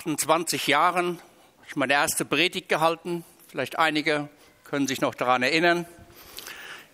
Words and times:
28 0.00 0.66
Jahren 0.66 1.18
habe 1.18 1.66
ich 1.68 1.76
meine 1.76 1.92
erste 1.92 2.24
Predigt 2.24 2.70
gehalten. 2.70 3.22
Vielleicht 3.48 3.78
einige 3.78 4.30
können 4.64 4.88
sich 4.88 5.02
noch 5.02 5.14
daran 5.14 5.42
erinnern. 5.42 5.84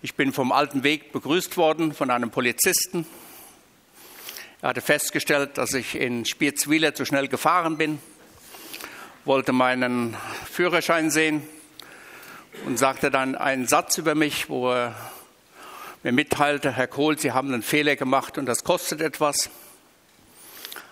Ich 0.02 0.16
bin 0.16 0.32
vom 0.32 0.50
alten 0.50 0.82
Weg 0.82 1.12
begrüßt 1.12 1.56
worden 1.56 1.94
von 1.94 2.10
einem 2.10 2.32
Polizisten. 2.32 3.06
Er 4.60 4.70
hatte 4.70 4.80
festgestellt, 4.80 5.56
dass 5.56 5.72
ich 5.74 5.94
in 5.94 6.24
Spitzwiller 6.24 6.96
zu 6.96 7.04
schnell 7.04 7.28
gefahren 7.28 7.78
bin, 7.78 8.00
wollte 9.24 9.52
meinen 9.52 10.16
Führerschein 10.50 11.08
sehen 11.10 11.46
und 12.64 12.76
sagte 12.76 13.12
dann 13.12 13.36
einen 13.36 13.68
Satz 13.68 13.98
über 13.98 14.16
mich, 14.16 14.48
wo 14.48 14.72
er 14.72 14.96
mir 16.02 16.10
mitteilte, 16.10 16.72
Herr 16.72 16.88
Kohl, 16.88 17.16
Sie 17.20 17.30
haben 17.30 17.54
einen 17.54 17.62
Fehler 17.62 17.94
gemacht 17.94 18.36
und 18.36 18.46
das 18.46 18.64
kostet 18.64 19.00
etwas 19.00 19.48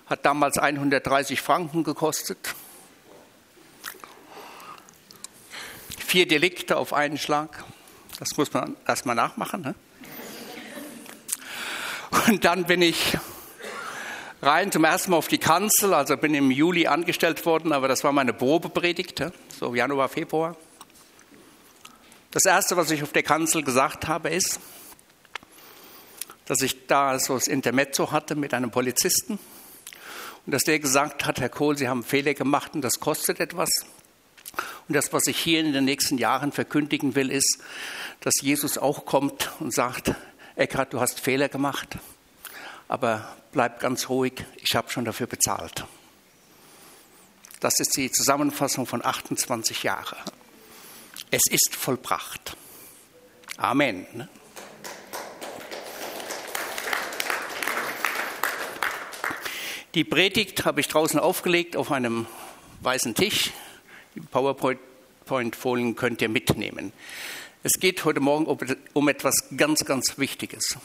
hat 0.06 0.24
damals 0.26 0.58
130 0.58 1.40
Franken 1.40 1.84
gekostet. 1.84 2.54
Vier 5.98 6.28
Delikte 6.28 6.76
auf 6.76 6.92
einen 6.92 7.18
Schlag. 7.18 7.64
Das 8.18 8.36
muss 8.36 8.52
man 8.52 8.76
erstmal 8.86 9.16
nachmachen. 9.16 9.62
Ne? 9.62 9.74
Und 12.28 12.44
dann 12.44 12.64
bin 12.64 12.82
ich 12.82 13.16
rein 14.42 14.70
zum 14.70 14.84
ersten 14.84 15.10
Mal 15.10 15.16
auf 15.16 15.28
die 15.28 15.38
Kanzel, 15.38 15.94
also 15.94 16.16
bin 16.16 16.34
im 16.34 16.50
Juli 16.50 16.86
angestellt 16.86 17.44
worden, 17.46 17.72
aber 17.72 17.88
das 17.88 18.04
war 18.04 18.12
meine 18.12 18.32
Probepredigt, 18.32 19.18
ne? 19.20 19.32
so 19.58 19.74
Januar, 19.74 20.08
Februar. 20.08 20.56
Das 22.30 22.44
erste, 22.44 22.76
was 22.76 22.90
ich 22.90 23.02
auf 23.02 23.12
der 23.12 23.22
Kanzel 23.22 23.62
gesagt 23.62 24.06
habe, 24.06 24.28
ist, 24.28 24.60
dass 26.46 26.60
ich 26.60 26.86
da 26.86 27.18
so 27.18 27.34
das 27.34 27.46
Intermezzo 27.46 28.12
hatte 28.12 28.34
mit 28.34 28.52
einem 28.52 28.70
Polizisten 28.70 29.38
und 30.46 30.52
dass 30.52 30.64
der 30.64 30.78
gesagt 30.78 31.26
hat, 31.26 31.40
Herr 31.40 31.48
Kohl, 31.48 31.76
Sie 31.78 31.88
haben 31.88 32.04
Fehler 32.04 32.34
gemacht 32.34 32.74
und 32.74 32.82
das 32.82 33.00
kostet 33.00 33.40
etwas. 33.40 33.70
Und 34.88 34.94
das, 34.94 35.12
was 35.12 35.26
ich 35.26 35.38
hier 35.38 35.60
in 35.60 35.72
den 35.72 35.84
nächsten 35.84 36.18
Jahren 36.18 36.52
verkündigen 36.52 37.14
will, 37.14 37.30
ist, 37.30 37.58
dass 38.20 38.34
Jesus 38.40 38.78
auch 38.78 39.06
kommt 39.06 39.50
und 39.60 39.72
sagt, 39.72 40.14
Eckhard, 40.56 40.92
du 40.92 41.00
hast 41.00 41.20
Fehler 41.20 41.48
gemacht, 41.48 41.96
aber 42.88 43.36
bleib 43.52 43.80
ganz 43.80 44.08
ruhig, 44.08 44.44
ich 44.56 44.76
habe 44.76 44.90
schon 44.90 45.04
dafür 45.04 45.26
bezahlt. 45.26 45.84
Das 47.60 47.80
ist 47.80 47.96
die 47.96 48.10
Zusammenfassung 48.10 48.86
von 48.86 49.04
28 49.04 49.82
Jahren. 49.82 50.18
Es 51.30 51.42
ist 51.50 51.74
vollbracht. 51.74 52.56
Amen. 53.56 54.28
Die 59.94 60.02
Predigt 60.02 60.64
habe 60.64 60.80
ich 60.80 60.88
draußen 60.88 61.20
aufgelegt 61.20 61.76
auf 61.76 61.92
einem 61.92 62.26
weißen 62.80 63.14
Tisch. 63.14 63.52
Die 64.16 64.20
PowerPoint-Folien 64.20 65.94
könnt 65.94 66.20
ihr 66.20 66.28
mitnehmen. 66.28 66.92
Es 67.62 67.74
geht 67.78 68.04
heute 68.04 68.18
Morgen 68.18 68.46
um 68.92 69.08
etwas 69.08 69.50
ganz, 69.56 69.84
ganz 69.84 70.18
Wichtiges. 70.18 70.76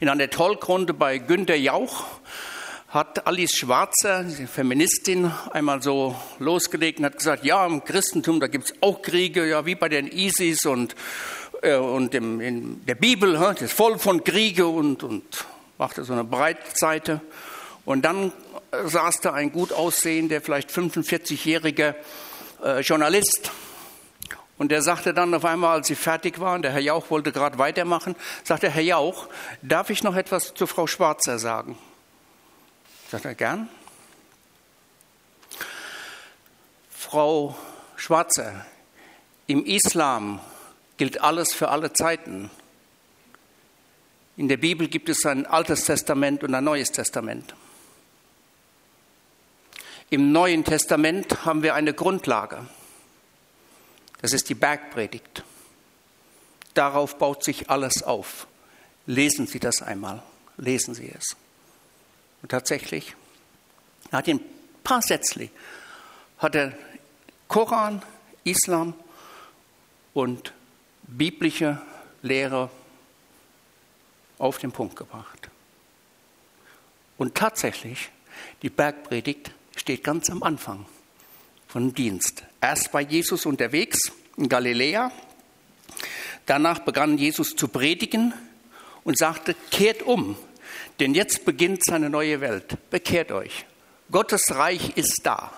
In 0.00 0.08
einer 0.08 0.30
Talkrunde 0.30 0.94
bei 0.94 1.18
Günter 1.18 1.56
Jauch 1.56 2.06
hat 2.88 3.26
Alice 3.26 3.54
Schwarzer, 3.54 4.24
die 4.24 4.46
Feministin, 4.46 5.30
einmal 5.50 5.82
so 5.82 6.16
losgelegt 6.38 7.00
und 7.00 7.04
hat 7.04 7.18
gesagt, 7.18 7.44
ja, 7.44 7.66
im 7.66 7.84
Christentum, 7.84 8.40
da 8.40 8.46
gibt 8.46 8.64
es 8.64 8.74
auch 8.80 9.02
Kriege, 9.02 9.46
ja, 9.46 9.66
wie 9.66 9.74
bei 9.74 9.90
den 9.90 10.10
ISIS 10.10 10.64
und, 10.64 10.96
äh, 11.60 11.76
und 11.76 12.14
im, 12.14 12.40
in 12.40 12.86
der 12.86 12.94
Bibel, 12.94 13.34
das 13.34 13.60
ist 13.60 13.74
voll 13.74 13.98
von 13.98 14.24
Kriege 14.24 14.66
und, 14.66 15.02
und 15.02 15.44
machte 15.80 16.04
so 16.04 16.12
eine 16.12 16.24
Breitseite. 16.24 17.22
Und 17.86 18.02
dann 18.02 18.32
saß 18.70 19.20
da 19.20 19.32
ein 19.32 19.50
gut 19.50 19.72
aussehender, 19.72 20.42
vielleicht 20.42 20.70
45-jähriger 20.70 21.94
äh, 22.62 22.80
Journalist. 22.80 23.50
Und 24.58 24.70
der 24.70 24.82
sagte 24.82 25.14
dann 25.14 25.32
auf 25.32 25.46
einmal, 25.46 25.78
als 25.78 25.88
sie 25.88 25.94
fertig 25.94 26.38
waren, 26.38 26.60
der 26.60 26.72
Herr 26.72 26.82
Jauch 26.82 27.10
wollte 27.10 27.32
gerade 27.32 27.56
weitermachen, 27.56 28.14
sagte 28.44 28.68
Herr 28.68 28.82
Jauch, 28.82 29.26
darf 29.62 29.88
ich 29.88 30.02
noch 30.02 30.14
etwas 30.16 30.52
zu 30.52 30.66
Frau 30.66 30.86
Schwarzer 30.86 31.38
sagen? 31.38 31.78
Sagt 33.10 33.24
er 33.24 33.34
gern. 33.34 33.70
Frau 36.90 37.56
Schwarzer, 37.96 38.66
im 39.46 39.64
Islam 39.64 40.40
gilt 40.98 41.22
alles 41.22 41.54
für 41.54 41.70
alle 41.70 41.94
Zeiten. 41.94 42.50
In 44.40 44.48
der 44.48 44.56
Bibel 44.56 44.88
gibt 44.88 45.10
es 45.10 45.26
ein 45.26 45.44
Altes 45.44 45.84
Testament 45.84 46.42
und 46.42 46.54
ein 46.54 46.64
Neues 46.64 46.90
Testament. 46.90 47.54
Im 50.08 50.32
Neuen 50.32 50.64
Testament 50.64 51.44
haben 51.44 51.62
wir 51.62 51.74
eine 51.74 51.92
Grundlage. 51.92 52.66
Das 54.22 54.32
ist 54.32 54.48
die 54.48 54.54
Bergpredigt. 54.54 55.44
Darauf 56.72 57.18
baut 57.18 57.44
sich 57.44 57.68
alles 57.68 58.02
auf. 58.02 58.46
Lesen 59.04 59.46
Sie 59.46 59.60
das 59.60 59.82
einmal. 59.82 60.22
Lesen 60.56 60.94
Sie 60.94 61.12
es. 61.14 61.36
Und 62.40 62.48
tatsächlich 62.48 63.14
hat 64.10 64.26
er 64.26 64.36
ein 64.36 64.40
paar 64.82 65.02
Sätzli 65.02 65.50
hat 66.38 66.54
er 66.54 66.72
Koran, 67.46 68.00
Islam 68.44 68.94
und 70.14 70.54
biblische 71.02 71.82
Lehre 72.22 72.70
auf 74.40 74.58
den 74.58 74.72
Punkt 74.72 74.96
gebracht. 74.96 75.50
Und 77.18 77.34
tatsächlich, 77.34 78.10
die 78.62 78.70
Bergpredigt 78.70 79.52
steht 79.76 80.02
ganz 80.02 80.30
am 80.30 80.42
Anfang 80.42 80.86
von 81.68 81.94
Dienst. 81.94 82.42
Erst 82.60 82.92
war 82.94 83.02
Jesus 83.02 83.46
unterwegs 83.46 84.12
in 84.36 84.48
Galiläa, 84.48 85.12
danach 86.46 86.80
begann 86.80 87.18
Jesus 87.18 87.54
zu 87.54 87.68
predigen 87.68 88.32
und 89.04 89.18
sagte, 89.18 89.54
kehrt 89.70 90.02
um, 90.02 90.36
denn 90.98 91.14
jetzt 91.14 91.44
beginnt 91.44 91.84
seine 91.84 92.10
neue 92.10 92.40
Welt. 92.40 92.76
Bekehrt 92.90 93.32
euch. 93.32 93.66
Gottes 94.10 94.42
Reich 94.50 94.96
ist 94.96 95.20
da. 95.22 95.52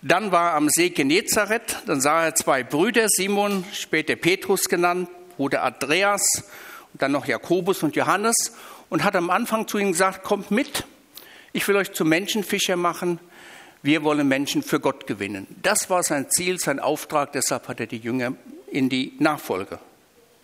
Dann 0.00 0.32
war 0.32 0.52
er 0.52 0.56
am 0.56 0.68
See 0.68 0.90
Genezareth, 0.90 1.82
dann 1.86 2.00
sah 2.00 2.24
er 2.24 2.34
zwei 2.34 2.62
Brüder, 2.62 3.06
Simon, 3.08 3.64
später 3.72 4.16
Petrus 4.16 4.68
genannt, 4.68 5.10
Bruder 5.36 5.62
Andreas 5.62 6.44
dann 6.98 7.12
noch 7.12 7.26
Jakobus 7.26 7.82
und 7.82 7.96
Johannes 7.96 8.36
und 8.88 9.04
hat 9.04 9.16
am 9.16 9.30
Anfang 9.30 9.66
zu 9.66 9.78
ihnen 9.78 9.92
gesagt, 9.92 10.24
kommt 10.24 10.50
mit, 10.50 10.84
ich 11.52 11.66
will 11.68 11.76
euch 11.76 11.92
zu 11.92 12.04
Menschenfischer 12.04 12.76
machen, 12.76 13.20
wir 13.82 14.02
wollen 14.02 14.26
Menschen 14.26 14.62
für 14.62 14.80
Gott 14.80 15.06
gewinnen. 15.06 15.46
Das 15.62 15.88
war 15.88 16.02
sein 16.02 16.28
Ziel, 16.30 16.58
sein 16.58 16.80
Auftrag, 16.80 17.32
deshalb 17.32 17.68
hat 17.68 17.80
er 17.80 17.86
die 17.86 17.98
Jünger 17.98 18.34
in 18.70 18.88
die 18.88 19.14
Nachfolge 19.18 19.78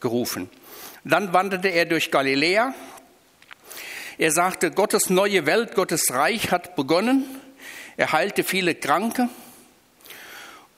gerufen. 0.01 0.49
Dann 1.05 1.33
wanderte 1.33 1.69
er 1.69 1.85
durch 1.85 2.11
Galiläa. 2.11 2.75
Er 4.17 4.31
sagte, 4.31 4.71
Gottes 4.71 5.11
neue 5.11 5.47
Welt, 5.47 5.75
Gottes 5.75 6.13
Reich 6.13 6.51
hat 6.53 6.77
begonnen. 6.77 7.25
Er 7.97 8.13
heilte 8.13 8.45
viele 8.45 8.75
Kranke 8.75 9.29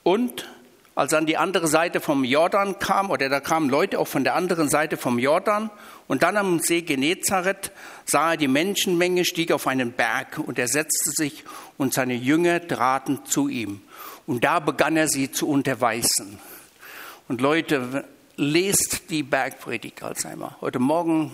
und 0.03 0.47
als 0.97 1.13
an 1.13 1.27
die 1.27 1.37
andere 1.37 1.67
Seite 1.67 2.01
vom 2.01 2.23
Jordan 2.23 2.79
kam, 2.79 3.11
oder 3.11 3.29
da 3.29 3.39
kamen 3.39 3.69
Leute 3.69 3.99
auch 3.99 4.07
von 4.07 4.23
der 4.23 4.33
anderen 4.33 4.67
Seite 4.67 4.97
vom 4.97 5.19
Jordan, 5.19 5.69
und 6.07 6.23
dann 6.23 6.37
am 6.37 6.57
See 6.57 6.81
Genezareth 6.81 7.71
sah 8.05 8.31
er 8.31 8.37
die 8.37 8.47
Menschenmenge, 8.47 9.23
stieg 9.23 9.51
auf 9.51 9.67
einen 9.67 9.91
Berg 9.91 10.39
und 10.39 10.57
er 10.57 10.67
setzte 10.67 11.11
sich 11.11 11.43
und 11.77 11.93
seine 11.93 12.15
Jünger 12.15 12.67
traten 12.67 13.23
zu 13.25 13.47
ihm. 13.47 13.81
Und 14.25 14.43
da 14.43 14.59
begann 14.59 14.97
er 14.97 15.07
sie 15.07 15.31
zu 15.31 15.47
unterweisen. 15.47 16.39
Und 17.27 17.41
Leute, 17.41 18.03
lest 18.35 19.11
die 19.11 19.21
Bergpredigt 19.21 20.01
Alzheimer. 20.01 20.57
Heute 20.61 20.79
Morgen 20.79 21.31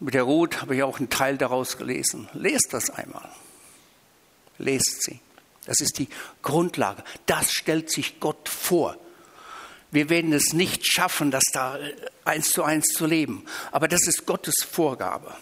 mit 0.00 0.14
der 0.14 0.24
Ruth 0.24 0.62
habe 0.62 0.74
ich 0.74 0.82
auch 0.82 0.98
einen 0.98 1.10
Teil 1.10 1.38
daraus 1.38 1.78
gelesen. 1.78 2.28
Lest 2.32 2.72
das 2.72 2.90
einmal. 2.90 3.28
Lest 4.58 5.04
sie. 5.04 5.20
Das 5.66 5.80
ist 5.80 5.98
die 5.98 6.08
Grundlage. 6.42 7.04
Das 7.26 7.52
stellt 7.52 7.90
sich 7.90 8.18
Gott 8.20 8.48
vor. 8.48 8.96
Wir 9.90 10.08
werden 10.08 10.32
es 10.32 10.52
nicht 10.52 10.86
schaffen, 10.86 11.30
das 11.30 11.44
da 11.52 11.78
eins 12.24 12.50
zu 12.50 12.62
eins 12.62 12.86
zu 12.88 13.06
leben. 13.06 13.44
Aber 13.72 13.88
das 13.88 14.06
ist 14.06 14.26
Gottes 14.26 14.54
Vorgabe. 14.68 15.34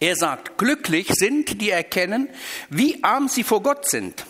Er 0.00 0.14
sagt, 0.14 0.58
glücklich 0.58 1.08
sind, 1.14 1.60
die 1.60 1.70
erkennen, 1.70 2.28
wie 2.68 3.02
arm 3.02 3.28
sie 3.28 3.42
vor 3.42 3.62
Gott 3.62 3.88
sind, 3.88 4.24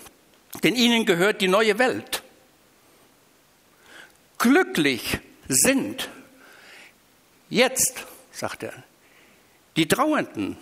denn 0.63 0.75
ihnen 0.75 1.05
gehört 1.05 1.43
die 1.43 1.49
neue 1.49 1.79
Welt. 1.79 2.23
Glücklich 4.39 5.19
sind 5.49 6.09
jetzt, 7.51 8.07
sagt 8.33 8.63
er, 8.63 8.73
die 9.77 9.87
Trauernden, 9.87 10.57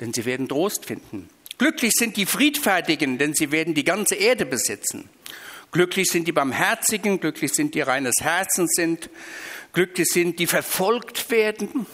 denn 0.00 0.12
sie 0.12 0.24
werden 0.24 0.48
Trost 0.48 0.84
finden. 0.84 1.30
Glücklich 1.60 1.92
sind 1.94 2.16
die 2.16 2.24
Friedfertigen, 2.24 3.18
denn 3.18 3.34
sie 3.34 3.52
werden 3.52 3.74
die 3.74 3.84
ganze 3.84 4.14
Erde 4.14 4.46
besitzen. 4.46 5.10
Glücklich 5.72 6.08
sind 6.08 6.26
die 6.26 6.32
Barmherzigen, 6.32 7.20
glücklich 7.20 7.52
sind 7.52 7.74
die 7.74 7.82
reines 7.82 8.14
Herzens 8.22 8.70
sind, 8.72 9.10
glücklich 9.74 10.08
sind 10.08 10.38
die 10.38 10.46
verfolgt 10.46 11.30
werden. 11.30 11.84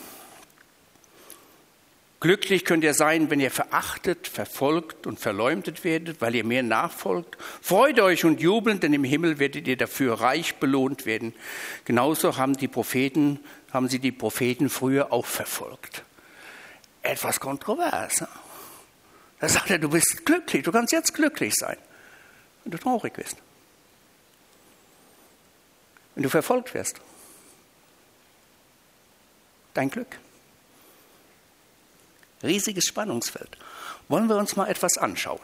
Glücklich 2.20 2.64
könnt 2.64 2.84
ihr 2.84 2.94
sein, 2.94 3.28
wenn 3.28 3.40
ihr 3.40 3.50
verachtet, 3.50 4.28
verfolgt 4.28 5.04
und 5.04 5.18
verleumdet 5.18 5.82
werdet, 5.82 6.20
weil 6.20 6.36
ihr 6.36 6.44
mir 6.44 6.62
nachfolgt. 6.62 7.36
Freut 7.60 7.98
euch 7.98 8.24
und 8.24 8.40
jubelt, 8.40 8.84
denn 8.84 8.92
im 8.92 9.02
Himmel 9.02 9.40
werdet 9.40 9.66
ihr 9.66 9.76
dafür 9.76 10.20
reich 10.20 10.54
belohnt 10.54 11.06
werden. 11.06 11.34
Genauso 11.84 12.36
haben 12.36 12.56
die 12.56 12.68
Propheten, 12.68 13.40
haben 13.72 13.88
sie 13.88 13.98
die 13.98 14.12
Propheten 14.12 14.70
früher 14.70 15.12
auch 15.12 15.26
verfolgt. 15.26 16.04
Etwas 17.02 17.40
kontrovers. 17.40 18.20
Ne? 18.20 18.28
Da 19.40 19.48
sagt 19.48 19.70
er, 19.70 19.78
du 19.78 19.90
bist 19.90 20.24
glücklich, 20.24 20.62
du 20.62 20.72
kannst 20.72 20.92
jetzt 20.92 21.12
glücklich 21.14 21.54
sein, 21.54 21.76
wenn 22.64 22.72
du 22.72 22.78
traurig 22.78 23.12
bist. 23.14 23.36
Wenn 26.14 26.22
du 26.22 26.30
verfolgt 26.30 26.72
wirst. 26.72 27.00
Dein 29.74 29.90
Glück. 29.90 30.18
Riesiges 32.42 32.84
Spannungsfeld. 32.84 33.58
Wollen 34.08 34.28
wir 34.28 34.36
uns 34.36 34.56
mal 34.56 34.68
etwas 34.68 34.96
anschauen? 34.96 35.40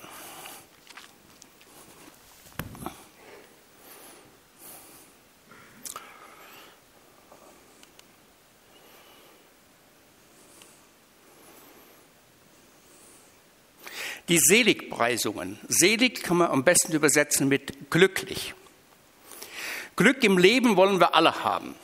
Die 14.32 14.38
Seligpreisungen. 14.38 15.58
Selig 15.68 16.22
kann 16.22 16.38
man 16.38 16.50
am 16.50 16.64
besten 16.64 16.94
übersetzen 16.94 17.48
mit 17.48 17.90
glücklich. 17.90 18.54
Glück 19.94 20.24
im 20.24 20.38
Leben 20.38 20.76
wollen 20.76 21.00
wir 21.00 21.14
alle 21.14 21.44
haben 21.44 21.74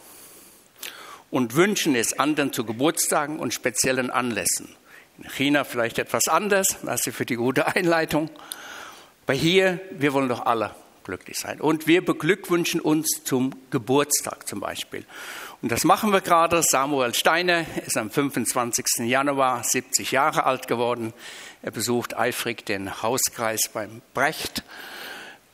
und 1.31 1.57
wünschen 1.57 1.95
es 1.95 2.19
anderen 2.19 2.55
zu 2.55 2.65
Geburtstagen 2.65 3.39
und 3.39 3.53
speziellen 3.53 4.09
Anlässen. 4.11 4.75
In 5.19 5.29
China 5.29 5.65
vielleicht 5.65 5.99
etwas 5.99 6.27
anders. 6.27 6.83
Merci 6.83 7.13
für 7.13 7.27
die 7.27 7.37
gute 7.37 7.67
Einleitung. 7.67 8.31
Aber 9.27 9.35
hier, 9.35 9.79
wir 9.91 10.15
wollen 10.15 10.31
doch 10.31 10.47
alle 10.47 10.75
glücklich 11.05 11.39
sein. 11.39 11.61
Und 11.61 11.87
wir 11.87 12.03
beglückwünschen 12.03 12.81
uns 12.81 13.25
zum 13.25 13.55
Geburtstag 13.69 14.49
zum 14.49 14.61
Beispiel. 14.61 15.05
Und 15.61 15.73
das 15.73 15.83
machen 15.83 16.13
wir 16.13 16.21
gerade. 16.21 16.63
Samuel 16.63 17.15
Steiner 17.15 17.67
ist 17.85 17.97
am 17.97 18.11
25. 18.11 18.87
Januar 19.01 19.65
70 19.65 20.13
Jahre 20.13 20.45
alt 20.45 20.69
geworden. 20.69 21.13
Er 21.63 21.73
besucht 21.73 22.17
eifrig 22.17 22.65
den 22.65 23.03
Hauskreis 23.03 23.63
beim 23.73 24.01
Brecht. 24.15 24.63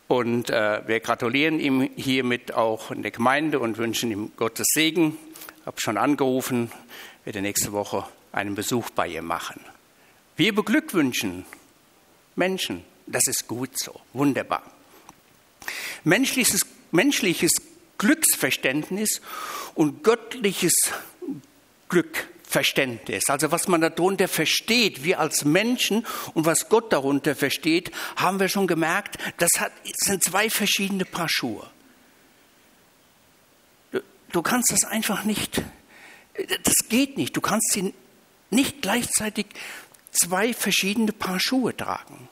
Und 0.07 0.51
äh, 0.51 0.87
wir 0.87 1.01
gratulieren 1.01 1.59
ihm 1.59 1.89
hiermit 1.97 2.53
auch 2.53 2.91
in 2.91 3.01
der 3.01 3.13
Gemeinde 3.13 3.61
und 3.61 3.79
wünschen 3.79 4.11
ihm 4.11 4.33
Gottes 4.37 4.67
Segen. 4.75 5.17
Ich 5.61 5.67
habe 5.67 5.81
schon 5.81 5.97
angerufen, 5.97 6.71
werde 7.25 7.41
nächste 7.41 7.73
Woche 7.73 8.05
einen 8.31 8.55
Besuch 8.55 8.91
bei 8.91 9.09
ihr 9.09 9.23
machen. 9.23 9.59
Wir 10.37 10.55
beglückwünschen 10.55 11.47
Menschen. 12.37 12.85
Das 13.07 13.27
ist 13.27 13.49
gut 13.49 13.79
so, 13.79 13.99
wunderbar. 14.13 14.63
Menschliches, 16.05 16.67
menschliches 16.91 17.53
Glücksverständnis 17.99 19.21
und 19.75 20.03
göttliches 20.03 20.75
Glückverständnis, 21.89 23.29
also 23.29 23.53
was 23.53 23.69
man 23.69 23.81
darunter 23.81 24.29
versteht, 24.29 25.05
wir 25.05 25.21
als 25.21 25.45
Menschen 25.45 26.07
und 26.35 26.47
was 26.47 26.69
Gott 26.69 26.93
darunter 26.93 27.37
versteht, 27.37 27.91
haben 28.17 28.41
wir 28.41 28.49
schon 28.49 28.67
gemerkt, 28.67 29.19
das 29.39 29.51
hat, 29.59 29.73
sind 29.97 30.25
zwei 30.25 30.51
verschiedene 30.51 31.05
Paar 31.05 31.29
Schuhe. 31.29 31.69
Du, 33.93 34.01
du 34.33 34.43
kannst 34.43 34.73
das 34.73 34.85
einfach 34.85 35.25
nicht, 35.25 35.63
das 36.63 36.75
geht 36.89 37.17
nicht, 37.17 37.37
du 37.37 37.41
kannst 37.41 37.73
sie 37.73 37.95
nicht 38.51 38.83
gleichzeitig 38.83 39.47
zwei 40.11 40.55
verschiedene 40.55 41.13
Paar 41.13 41.41
Schuhe 41.41 41.77
tragen. 41.77 42.29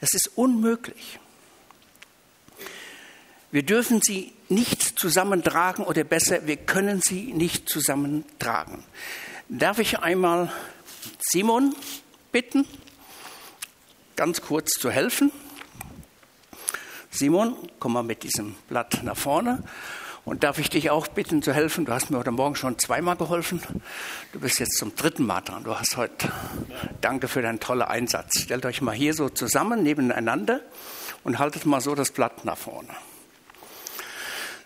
Das 0.00 0.14
ist 0.14 0.30
unmöglich. 0.36 1.18
Wir 3.52 3.62
dürfen 3.62 4.00
sie 4.00 4.32
nicht 4.48 4.98
zusammentragen 4.98 5.84
oder 5.84 6.04
besser, 6.04 6.46
wir 6.46 6.56
können 6.56 7.02
sie 7.04 7.34
nicht 7.34 7.68
zusammentragen. 7.68 8.82
Darf 9.50 9.78
ich 9.78 9.98
einmal 9.98 10.50
Simon 11.20 11.76
bitten, 12.32 12.66
ganz 14.16 14.40
kurz 14.40 14.70
zu 14.70 14.90
helfen? 14.90 15.30
Simon, 17.10 17.54
komm 17.78 17.92
mal 17.92 18.02
mit 18.02 18.22
diesem 18.22 18.54
Blatt 18.70 19.00
nach 19.02 19.18
vorne. 19.18 19.62
Und 20.24 20.44
darf 20.44 20.58
ich 20.58 20.70
dich 20.70 20.88
auch 20.88 21.08
bitten 21.08 21.42
zu 21.42 21.52
helfen? 21.52 21.84
Du 21.84 21.92
hast 21.92 22.10
mir 22.10 22.16
heute 22.16 22.30
Morgen 22.30 22.56
schon 22.56 22.78
zweimal 22.78 23.16
geholfen. 23.16 23.60
Du 24.32 24.40
bist 24.40 24.60
jetzt 24.60 24.78
zum 24.78 24.96
dritten 24.96 25.26
Mal 25.26 25.42
dran. 25.42 25.64
Du 25.64 25.78
hast 25.78 25.98
heute. 25.98 26.32
Danke 27.02 27.28
für 27.28 27.42
deinen 27.42 27.60
tollen 27.60 27.82
Einsatz. 27.82 28.40
Stellt 28.40 28.64
euch 28.64 28.80
mal 28.80 28.94
hier 28.94 29.12
so 29.12 29.28
zusammen 29.28 29.82
nebeneinander 29.82 30.60
und 31.22 31.38
haltet 31.38 31.66
mal 31.66 31.82
so 31.82 31.94
das 31.94 32.12
Blatt 32.12 32.46
nach 32.46 32.56
vorne. 32.56 32.88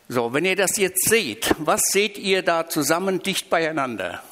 So, 0.09 0.33
wenn 0.33 0.45
ihr 0.45 0.55
das 0.55 0.77
jetzt 0.77 1.09
seht, 1.09 1.53
was 1.59 1.81
seht 1.91 2.17
ihr 2.17 2.43
da 2.43 2.69
zusammen 2.69 3.23
dicht 3.23 3.51
beieinander? 3.51 4.23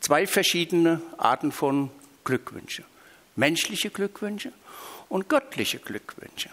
Zwei 0.00 0.26
verschiedene 0.26 1.02
Arten 1.18 1.52
von 1.52 1.90
Glückwünsche. 2.24 2.84
Menschliche 3.36 3.90
Glückwünsche 3.90 4.52
und 5.10 5.28
göttliche 5.28 5.78
Glückwünsche. 5.78 6.48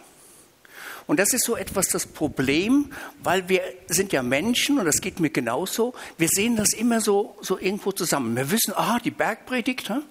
Und 1.07 1.17
das 1.17 1.33
ist 1.33 1.45
so 1.45 1.55
etwas 1.55 1.87
das 1.87 2.05
Problem, 2.05 2.93
weil 3.23 3.49
wir 3.49 3.63
sind 3.87 4.13
ja 4.13 4.21
Menschen 4.21 4.77
und 4.77 4.85
das 4.85 5.01
geht 5.01 5.19
mir 5.19 5.31
genauso. 5.31 5.95
Wir 6.17 6.27
sehen 6.27 6.57
das 6.57 6.73
immer 6.73 7.01
so, 7.01 7.37
so 7.41 7.57
irgendwo 7.57 7.93
zusammen. 7.93 8.35
Wir 8.35 8.51
wissen, 8.51 8.73
ah, 8.75 8.99
die 9.03 9.09
Bergpredigt, 9.09 9.89
ne? 9.89 10.03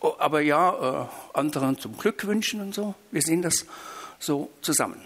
Aber 0.00 0.40
ja, 0.40 1.08
äh, 1.34 1.38
anderen 1.38 1.78
zum 1.78 1.96
Glück 1.96 2.26
wünschen 2.26 2.60
und 2.60 2.74
so. 2.74 2.94
Wir 3.10 3.22
sehen 3.22 3.42
das 3.42 3.66
so 4.18 4.50
zusammen. 4.62 5.00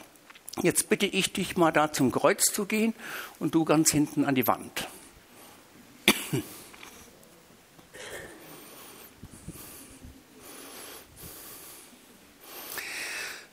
Jetzt 0.62 0.88
bitte 0.88 1.06
ich 1.06 1.32
dich 1.32 1.56
mal 1.56 1.72
da 1.72 1.92
zum 1.92 2.12
Kreuz 2.12 2.44
zu 2.44 2.66
gehen 2.66 2.94
und 3.38 3.54
du 3.54 3.64
ganz 3.64 3.90
hinten 3.90 4.24
an 4.24 4.34
die 4.34 4.46
Wand. 4.46 4.86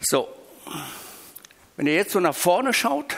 So, 0.01 0.27
wenn 1.75 1.86
ihr 1.86 1.94
jetzt 1.94 2.13
so 2.13 2.19
nach 2.19 2.33
vorne 2.33 2.74
schaut, 2.74 3.15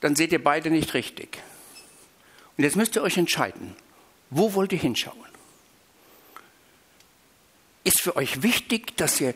dann 0.00 0.14
seht 0.14 0.32
ihr 0.32 0.42
beide 0.42 0.70
nicht 0.70 0.94
richtig. 0.94 1.42
Und 2.56 2.64
jetzt 2.64 2.76
müsst 2.76 2.94
ihr 2.94 3.02
euch 3.02 3.16
entscheiden, 3.16 3.74
wo 4.30 4.54
wollt 4.54 4.72
ihr 4.72 4.78
hinschauen? 4.78 5.29
Ist 7.84 8.00
für 8.00 8.16
euch 8.16 8.42
wichtig, 8.42 8.96
dass 8.96 9.20
ihr 9.20 9.34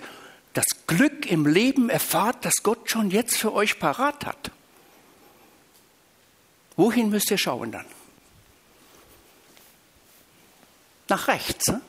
das 0.53 0.67
Glück 0.87 1.27
im 1.27 1.47
Leben 1.47 1.89
erfahrt, 1.89 2.45
das 2.45 2.63
Gott 2.63 2.91
schon 2.91 3.11
jetzt 3.11 3.37
für 3.37 3.53
euch 3.53 3.79
parat 3.79 4.27
hat? 4.27 4.51
Wohin 6.77 7.11
müsst 7.11 7.31
ihr 7.31 7.39
schauen 7.39 7.73
dann? 7.73 7.87
Nach 11.09 11.29
rechts. 11.29 11.69
Ne? 11.69 11.81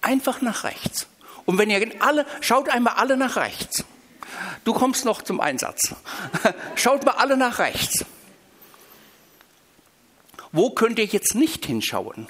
Einfach 0.00 0.40
nach 0.40 0.64
rechts. 0.64 1.06
Und 1.46 1.58
wenn 1.58 1.70
ihr 1.70 1.90
alle, 2.00 2.26
schaut 2.40 2.68
einmal 2.68 2.94
alle 2.94 3.16
nach 3.16 3.36
rechts. 3.36 3.84
Du 4.64 4.72
kommst 4.72 5.04
noch 5.04 5.22
zum 5.22 5.40
Einsatz. 5.40 5.94
Schaut 6.74 7.04
mal 7.04 7.12
alle 7.12 7.36
nach 7.36 7.58
rechts. 7.58 8.04
Wo 10.52 10.70
könnt 10.70 10.98
ihr 10.98 11.04
jetzt 11.04 11.34
nicht 11.34 11.66
hinschauen, 11.66 12.28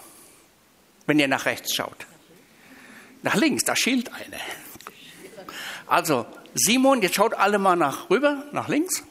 wenn 1.07 1.19
ihr 1.19 1.29
nach 1.29 1.47
rechts 1.47 1.75
schaut? 1.75 2.07
Nach 3.25 3.37
links, 3.37 3.65
da 3.65 3.75
schielt 3.75 4.13
eine. 4.13 4.39
Also, 5.87 6.27
Simon, 6.53 7.01
jetzt 7.01 7.15
schaut 7.15 7.33
alle 7.33 7.59
mal 7.59 7.75
nach 7.75 8.11
rüber, 8.11 8.45
nach 8.53 8.69
links. 8.69 9.03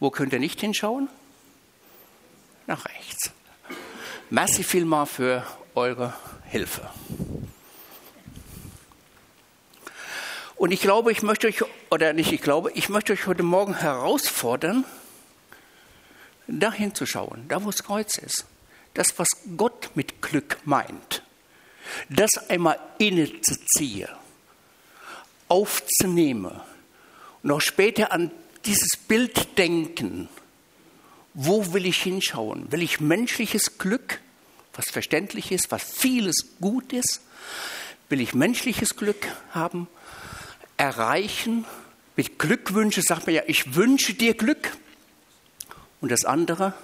Wo 0.00 0.10
könnt 0.10 0.34
ihr 0.34 0.38
nicht 0.38 0.60
hinschauen? 0.60 1.08
Nach 2.66 2.84
rechts. 2.84 3.30
Merci 4.28 4.62
vielmal 4.62 5.06
für 5.06 5.46
eure 5.74 6.12
Hilfe. 6.44 6.90
Und 10.56 10.70
ich 10.70 10.82
glaube, 10.82 11.10
ich 11.10 11.22
möchte 11.22 11.46
euch, 11.46 11.64
oder 11.90 12.12
nicht 12.12 12.32
ich 12.32 12.42
glaube, 12.42 12.70
ich 12.72 12.90
möchte 12.90 13.14
euch 13.14 13.26
heute 13.26 13.44
Morgen 13.44 13.72
herausfordern, 13.72 14.84
dahin 16.48 16.94
zu 16.94 17.06
schauen, 17.06 17.46
da 17.48 17.64
wo 17.64 17.70
das 17.70 17.82
Kreuz 17.82 18.18
ist. 18.18 18.44
Das, 18.92 19.18
was 19.18 19.28
Gott 19.56 19.90
mit 19.94 20.20
Glück 20.20 20.58
meint. 20.64 21.23
Das 22.08 22.50
einmal 22.50 22.78
innezuziehen, 22.98 24.08
aufzunehmen 25.48 26.60
und 27.42 27.50
auch 27.50 27.60
später 27.60 28.12
an 28.12 28.30
dieses 28.64 28.96
Bild 28.96 29.58
denken. 29.58 30.28
Wo 31.34 31.72
will 31.72 31.86
ich 31.86 32.02
hinschauen? 32.02 32.70
Will 32.70 32.82
ich 32.82 33.00
menschliches 33.00 33.78
Glück, 33.78 34.20
was 34.72 34.90
verständlich 34.90 35.52
ist, 35.52 35.70
was 35.70 35.82
vieles 35.82 36.56
gut 36.60 36.92
ist? 36.92 37.20
Will 38.08 38.20
ich 38.20 38.34
menschliches 38.34 38.96
Glück 38.96 39.26
haben? 39.50 39.88
erreichen, 40.76 41.64
Mit 42.16 42.38
Glückwünsche 42.38 43.02
sagt 43.02 43.26
man 43.26 43.34
ja, 43.34 43.42
ich 43.46 43.74
wünsche 43.74 44.14
dir 44.14 44.34
Glück. 44.34 44.76
Und 46.00 46.12
das 46.12 46.24
andere 46.24 46.74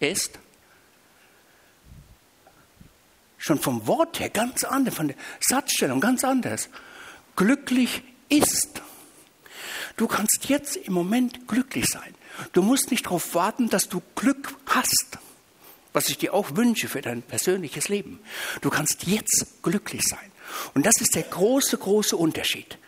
ist 0.00 0.38
schon 3.50 3.58
vom 3.58 3.86
Wort 3.88 4.20
her 4.20 4.30
ganz 4.30 4.62
anders, 4.62 4.94
von 4.94 5.08
der 5.08 5.16
Satzstellung 5.40 6.00
ganz 6.00 6.22
anders. 6.22 6.68
Glücklich 7.34 8.02
ist. 8.28 8.80
Du 9.96 10.06
kannst 10.06 10.48
jetzt 10.48 10.76
im 10.76 10.92
Moment 10.92 11.48
glücklich 11.48 11.86
sein. 11.86 12.14
Du 12.52 12.62
musst 12.62 12.92
nicht 12.92 13.06
darauf 13.06 13.34
warten, 13.34 13.68
dass 13.68 13.88
du 13.88 14.02
Glück 14.14 14.54
hast, 14.66 15.18
was 15.92 16.08
ich 16.08 16.18
dir 16.18 16.32
auch 16.32 16.54
wünsche 16.54 16.88
für 16.88 17.00
dein 17.00 17.22
persönliches 17.22 17.88
Leben. 17.88 18.20
Du 18.60 18.70
kannst 18.70 19.06
jetzt 19.08 19.62
glücklich 19.62 20.02
sein. 20.08 20.30
Und 20.74 20.86
das 20.86 21.00
ist 21.00 21.16
der 21.16 21.24
große, 21.24 21.76
große 21.76 22.16
Unterschied 22.16 22.78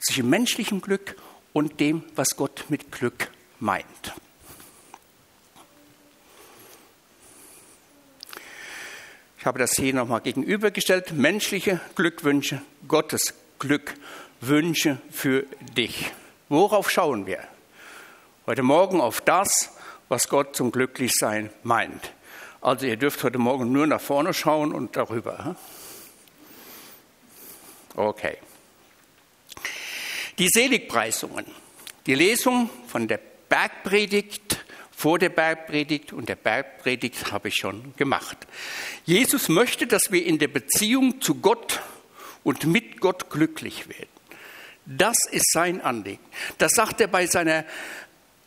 zwischen 0.00 0.28
menschlichem 0.28 0.82
Glück 0.82 1.16
und 1.54 1.80
dem, 1.80 2.04
was 2.14 2.36
Gott 2.36 2.66
mit 2.68 2.92
Glück 2.92 3.30
meint. 3.58 4.14
Ich 9.44 9.46
habe 9.46 9.58
das 9.58 9.72
hier 9.76 9.92
nochmal 9.92 10.22
gegenübergestellt. 10.22 11.12
Menschliche 11.12 11.78
Glückwünsche, 11.96 12.62
Gottes 12.88 13.34
Glückwünsche 13.58 14.96
für 15.10 15.44
dich. 15.76 16.12
Worauf 16.48 16.90
schauen 16.90 17.26
wir? 17.26 17.40
Heute 18.46 18.62
Morgen 18.62 19.02
auf 19.02 19.20
das, 19.20 19.76
was 20.08 20.28
Gott 20.30 20.56
zum 20.56 20.72
Glücklichsein 20.72 21.50
meint. 21.62 22.14
Also 22.62 22.86
ihr 22.86 22.96
dürft 22.96 23.22
heute 23.22 23.36
Morgen 23.36 23.70
nur 23.70 23.86
nach 23.86 24.00
vorne 24.00 24.32
schauen 24.32 24.72
und 24.72 24.96
darüber. 24.96 25.44
Hm? 25.44 25.56
Okay. 27.96 28.38
Die 30.38 30.48
Seligpreisungen. 30.48 31.44
Die 32.06 32.14
Lesung 32.14 32.70
von 32.88 33.08
der 33.08 33.20
Bergpredigt, 33.50 34.53
vor 35.04 35.18
der 35.18 35.28
Bergpredigt 35.28 36.14
und 36.14 36.30
der 36.30 36.34
Bergpredigt 36.34 37.30
habe 37.30 37.48
ich 37.48 37.56
schon 37.56 37.92
gemacht. 37.98 38.38
Jesus 39.04 39.50
möchte, 39.50 39.86
dass 39.86 40.10
wir 40.10 40.24
in 40.24 40.38
der 40.38 40.48
Beziehung 40.48 41.20
zu 41.20 41.34
Gott 41.34 41.82
und 42.42 42.64
mit 42.64 43.02
Gott 43.02 43.28
glücklich 43.28 43.86
werden. 43.86 44.08
Das 44.86 45.16
ist 45.30 45.52
sein 45.52 45.82
Anliegen. 45.82 46.24
Das 46.56 46.72
sagt 46.72 47.02
er 47.02 47.08
bei 47.08 47.26
seiner 47.26 47.66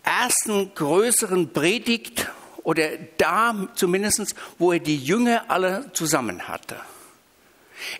ersten 0.01 0.73
größeren 0.73 1.53
Predigt 1.53 2.25
oder 2.63 2.89
da 3.19 3.67
zumindest, 3.75 4.33
wo 4.57 4.71
er 4.71 4.79
die 4.79 4.97
Jünger 4.97 5.45
alle 5.49 5.91
zusammen 5.93 6.47
hatte. 6.47 6.77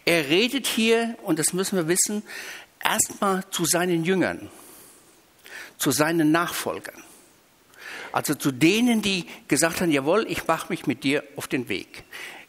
Er 0.03 0.29
redet 0.29 0.65
hier, 0.65 1.15
und 1.21 1.37
das 1.37 1.53
müssen 1.53 1.75
wir 1.75 1.87
wissen, 1.87 2.23
erstmal 2.83 3.47
zu 3.51 3.65
seinen 3.65 4.03
Jüngern, 4.03 4.49
zu 5.77 5.91
seinen 5.91 6.31
Nachfolgern. 6.31 7.03
Also 8.11 8.35
zu 8.35 8.51
denen, 8.51 9.01
die 9.01 9.25
gesagt 9.47 9.81
haben, 9.81 9.91
jawohl, 9.91 10.25
ich 10.29 10.47
mache 10.47 10.67
mich 10.69 10.87
mit 10.87 11.03
dir 11.03 11.23
auf 11.35 11.47
den 11.47 11.69
Weg. 11.69 12.03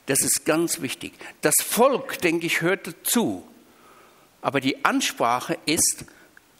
Das 0.07 0.21
ist 0.21 0.45
ganz 0.47 0.81
wichtig. 0.81 1.13
Das 1.43 1.55
Volk, 1.63 2.19
denke 2.21 2.47
ich, 2.47 2.63
hörte 2.63 3.03
zu. 3.03 3.47
Aber 4.41 4.61
die 4.61 4.85
Ansprache 4.85 5.59
ist 5.67 6.05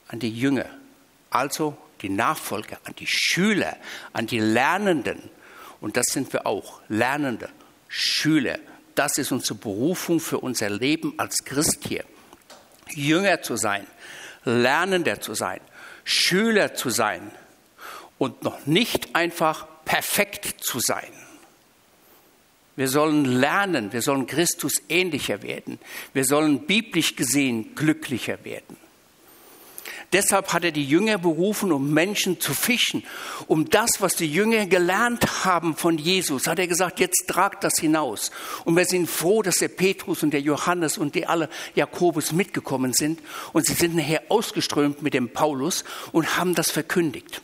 an 0.07 0.19
die 0.19 0.29
Jünger, 0.29 0.67
also 1.29 1.77
die 2.01 2.09
Nachfolger, 2.09 2.77
an 2.83 2.93
die 2.97 3.07
Schüler, 3.07 3.75
an 4.13 4.27
die 4.27 4.39
Lernenden. 4.39 5.29
Und 5.81 5.97
das 5.97 6.07
sind 6.11 6.31
wir 6.33 6.45
auch, 6.45 6.81
Lernende, 6.89 7.49
Schüler. 7.87 8.59
Das 8.95 9.17
ist 9.17 9.31
unsere 9.31 9.55
Berufung 9.55 10.19
für 10.19 10.39
unser 10.39 10.69
Leben 10.69 11.13
als 11.17 11.37
Christ 11.45 11.85
hier. 11.87 12.03
Jünger 12.93 13.41
zu 13.41 13.55
sein, 13.55 13.87
Lernender 14.43 15.21
zu 15.21 15.33
sein, 15.33 15.61
Schüler 16.03 16.73
zu 16.73 16.89
sein 16.89 17.31
und 18.19 18.43
noch 18.43 18.67
nicht 18.67 19.15
einfach 19.15 19.65
perfekt 19.85 20.63
zu 20.63 20.79
sein. 20.79 21.11
Wir 22.75 22.87
sollen 22.87 23.25
lernen, 23.25 23.91
wir 23.91 24.01
sollen 24.01 24.27
Christus 24.27 24.75
ähnlicher 24.87 25.41
werden, 25.41 25.79
wir 26.13 26.23
sollen 26.23 26.67
biblisch 26.67 27.15
gesehen 27.15 27.73
glücklicher 27.75 28.45
werden. 28.45 28.77
Deshalb 30.11 30.53
hat 30.53 30.63
er 30.63 30.71
die 30.71 30.85
Jünger 30.85 31.19
berufen, 31.19 31.71
um 31.71 31.93
Menschen 31.93 32.39
zu 32.39 32.53
fischen. 32.53 33.03
Um 33.47 33.69
das, 33.69 33.91
was 33.99 34.15
die 34.15 34.31
Jünger 34.31 34.65
gelernt 34.65 35.45
haben 35.45 35.75
von 35.75 35.97
Jesus, 35.97 36.47
hat 36.47 36.57
er 36.57 36.67
gesagt, 36.67 36.99
jetzt 36.99 37.27
tragt 37.27 37.63
das 37.63 37.75
hinaus. 37.79 38.31
Und 38.65 38.75
wir 38.75 38.85
sind 38.85 39.07
froh, 39.07 39.43
dass 39.43 39.57
der 39.57 39.67
Petrus 39.67 40.23
und 40.23 40.31
der 40.31 40.41
Johannes 40.41 40.97
und 40.97 41.13
die 41.13 41.27
alle 41.27 41.47
Jakobus 41.75 42.31
mitgekommen 42.31 42.93
sind. 42.93 43.19
Und 43.53 43.67
sie 43.67 43.73
sind 43.73 43.95
nachher 43.95 44.23
ausgeströmt 44.29 45.03
mit 45.03 45.13
dem 45.13 45.29
Paulus 45.29 45.83
und 46.11 46.37
haben 46.37 46.55
das 46.55 46.71
verkündigt. 46.71 47.43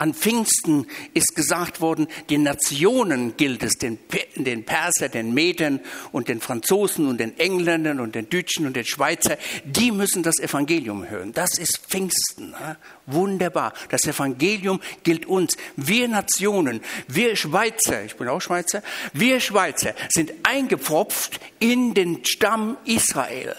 An 0.00 0.14
Pfingsten 0.14 0.86
ist 1.12 1.36
gesagt 1.36 1.82
worden, 1.82 2.08
den 2.30 2.42
Nationen 2.42 3.36
gilt 3.36 3.62
es, 3.62 3.74
den, 3.74 3.98
den 4.34 4.64
Perser, 4.64 5.10
den 5.10 5.34
Medern 5.34 5.78
und 6.10 6.28
den 6.28 6.40
Franzosen 6.40 7.06
und 7.06 7.20
den 7.20 7.38
Engländern 7.38 8.00
und 8.00 8.14
den 8.14 8.30
Deutschen 8.30 8.64
und 8.66 8.76
den 8.76 8.86
Schweizer, 8.86 9.36
die 9.62 9.92
müssen 9.92 10.22
das 10.22 10.38
Evangelium 10.38 11.06
hören. 11.10 11.34
Das 11.34 11.58
ist 11.58 11.82
Pfingsten. 11.86 12.54
Wunderbar. 13.04 13.74
Das 13.90 14.06
Evangelium 14.06 14.80
gilt 15.02 15.26
uns. 15.26 15.58
Wir 15.76 16.08
Nationen, 16.08 16.80
wir 17.06 17.36
Schweizer, 17.36 18.02
ich 18.02 18.16
bin 18.16 18.26
auch 18.28 18.40
Schweizer, 18.40 18.82
wir 19.12 19.38
Schweizer 19.38 19.92
sind 20.08 20.32
eingepfropft 20.44 21.38
in 21.58 21.92
den 21.92 22.24
Stamm 22.24 22.78
Israel. 22.86 23.54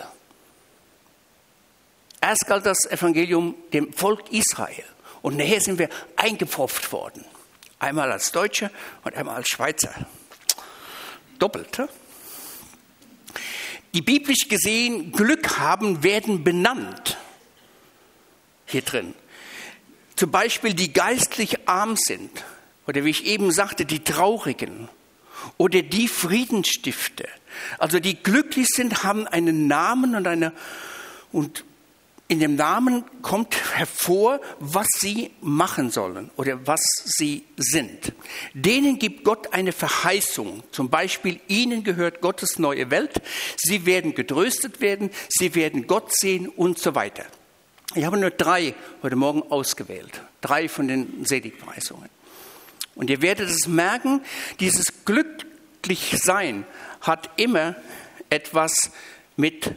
Erst 2.20 2.48
galt 2.48 2.66
das 2.66 2.90
Evangelium 2.90 3.54
dem 3.74 3.94
Volk 3.94 4.32
Israel. 4.32 4.86
Und 5.22 5.38
nachher 5.38 5.62
sind 5.62 5.80
wir 5.80 5.90
eingepfropft 6.16 6.92
worden. 6.92 7.25
Einmal 7.80 8.12
als 8.12 8.32
Deutsche 8.32 8.72
und 9.04 9.16
einmal 9.16 9.36
als 9.38 9.50
Schweizer. 9.50 9.94
Doppelt. 11.40 11.78
He? 11.78 11.84
Die 13.94 14.01
biblisch 14.01 14.48
gesehen 14.48 15.12
Glück 15.12 15.58
haben, 15.58 16.04
werden 16.04 16.44
benannt. 16.44 17.18
Hier 18.66 18.84
drin. 18.84 19.13
Zum 20.16 20.32
Beispiel 20.32 20.74
die 20.74 20.94
geistlich 20.94 21.68
arm 21.68 21.98
sind. 21.98 22.32
Oder 22.88 23.04
wie 23.04 23.10
ich 23.10 23.25
eben 23.25 23.51
sagte, 23.51 23.86
die 23.86 24.04
Traurigen. 24.04 24.88
Oder 25.58 25.82
die 25.82 26.08
Friedensstifter. 26.08 27.28
Also 27.80 28.00
die 28.00 28.16
glücklich 28.22 28.68
sind, 28.68 29.04
haben 29.04 29.28
einen 29.28 29.68
Namen 29.68 30.16
und 30.16 30.28
eine, 30.28 30.54
und 31.32 31.66
in 32.32 32.40
dem 32.40 32.56
Namen 32.56 33.04
kommt 33.22 33.76
hervor, 33.76 34.40
was 34.62 34.88
sie 34.98 35.32
machen 35.42 35.92
sollen 35.92 36.32
oder 36.38 36.66
was 36.66 36.82
sie 37.04 37.44
sind. 37.58 38.14
Denen 38.54 39.00
gibt 39.00 39.26
Gott 39.26 39.52
eine 39.54 39.74
Verheißung. 39.74 40.64
Zum 40.72 40.90
Beispiel, 40.90 41.42
ihnen 41.50 41.84
gehört 41.84 42.22
Gottes 42.22 42.58
neue 42.58 42.90
Welt. 42.90 43.22
Sie 43.58 43.86
werden 43.86 44.16
getröstet 44.16 44.80
werden, 44.80 45.10
sie 45.28 45.56
werden 45.56 45.88
Gott 45.88 46.16
sehen 46.16 46.48
und 46.48 46.80
so 46.80 46.96
weiter. 46.96 47.26
Ich 47.96 48.06
habe 48.06 48.18
nur 48.18 48.32
drei 48.32 48.76
heute 49.04 49.18
Morgen 49.18 49.44
ausgewählt. 49.52 50.22
Drei 50.40 50.70
von 50.70 50.88
den 50.88 51.26
Seligpreisungen. 51.26 52.10
Und 52.96 53.10
ihr 53.10 53.22
werdet 53.22 53.50
es 53.50 53.68
merken, 53.68 54.22
dieses 54.62 55.04
Glücklichsein 55.04 56.66
hat 57.02 57.30
immer 57.36 57.76
etwas 58.30 58.90
mit 59.36 59.76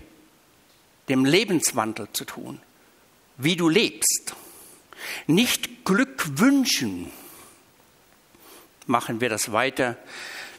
dem 1.08 1.25
Lebenswandel 1.25 2.08
zu 2.12 2.25
tun, 2.25 2.61
wie 3.37 3.56
du 3.56 3.68
lebst. 3.68 4.34
Nicht 5.26 5.84
Glück 5.84 6.38
wünschen. 6.38 7.11
Machen 8.87 9.20
wir 9.20 9.28
das 9.28 9.52
weiter, 9.52 9.96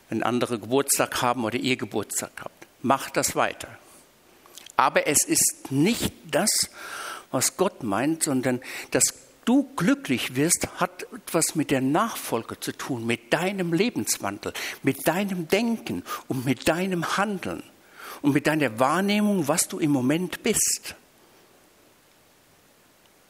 wenn 0.09 0.23
andere 0.23 0.59
Geburtstag 0.59 1.21
haben 1.21 1.43
oder 1.43 1.57
ihr 1.57 1.77
Geburtstag 1.77 2.31
habt. 2.39 2.67
Macht 2.81 3.17
das 3.17 3.35
weiter. 3.35 3.69
Aber 4.77 5.07
es 5.07 5.23
ist 5.23 5.71
nicht 5.71 6.13
das, 6.29 6.49
was 7.31 7.57
Gott 7.57 7.83
meint, 7.83 8.23
sondern 8.23 8.61
dass 8.91 9.13
du 9.45 9.69
glücklich 9.75 10.35
wirst, 10.35 10.67
hat 10.77 11.07
etwas 11.13 11.55
mit 11.55 11.71
der 11.71 11.81
Nachfolge 11.81 12.59
zu 12.59 12.71
tun, 12.71 13.05
mit 13.05 13.33
deinem 13.33 13.73
Lebenswandel, 13.73 14.53
mit 14.83 15.07
deinem 15.07 15.47
Denken 15.47 16.03
und 16.27 16.45
mit 16.45 16.67
deinem 16.67 17.17
Handeln 17.17 17.63
und 18.21 18.33
mit 18.33 18.47
deiner 18.47 18.79
Wahrnehmung, 18.79 19.47
was 19.47 19.67
du 19.67 19.79
im 19.79 19.91
Moment 19.91 20.43
bist. 20.43 20.95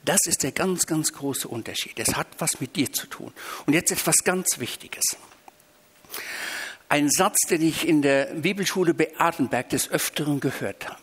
Das 0.05 0.19
ist 0.25 0.43
der 0.43 0.51
ganz, 0.51 0.85
ganz 0.85 1.13
große 1.13 1.47
Unterschied. 1.47 1.97
Es 1.97 2.15
hat 2.15 2.27
was 2.37 2.61
mit 2.61 2.75
dir 2.75 2.91
zu 2.93 3.07
tun. 3.07 3.33
Und 3.65 3.73
jetzt 3.73 3.91
etwas 3.91 4.17
ganz 4.23 4.59
Wichtiges. 4.59 5.03
Ein 6.89 7.09
Satz, 7.09 7.47
den 7.49 7.63
ich 7.63 7.87
in 7.87 8.03
der 8.03 8.25
Bibelschule 8.25 8.93
Beatenberg 8.93 9.69
des 9.69 9.89
Öfteren 9.89 10.39
gehört 10.39 10.87
habe. 10.87 11.01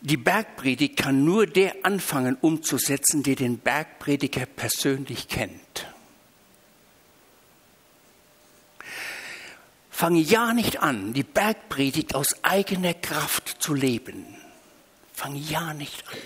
Die 0.00 0.16
Bergpredigt 0.16 0.96
kann 0.96 1.24
nur 1.24 1.46
der 1.46 1.76
anfangen 1.84 2.36
umzusetzen, 2.40 3.22
der 3.22 3.36
den 3.36 3.58
Bergprediger 3.58 4.46
persönlich 4.46 5.28
kennt. 5.28 5.86
Fang 10.00 10.14
ja 10.14 10.54
nicht 10.54 10.80
an, 10.80 11.12
die 11.12 11.22
Bergpredigt 11.22 12.14
aus 12.14 12.42
eigener 12.42 12.94
Kraft 12.94 13.56
zu 13.62 13.74
leben. 13.74 14.24
Fang 15.12 15.34
ja 15.36 15.74
nicht 15.74 16.08
an. 16.08 16.16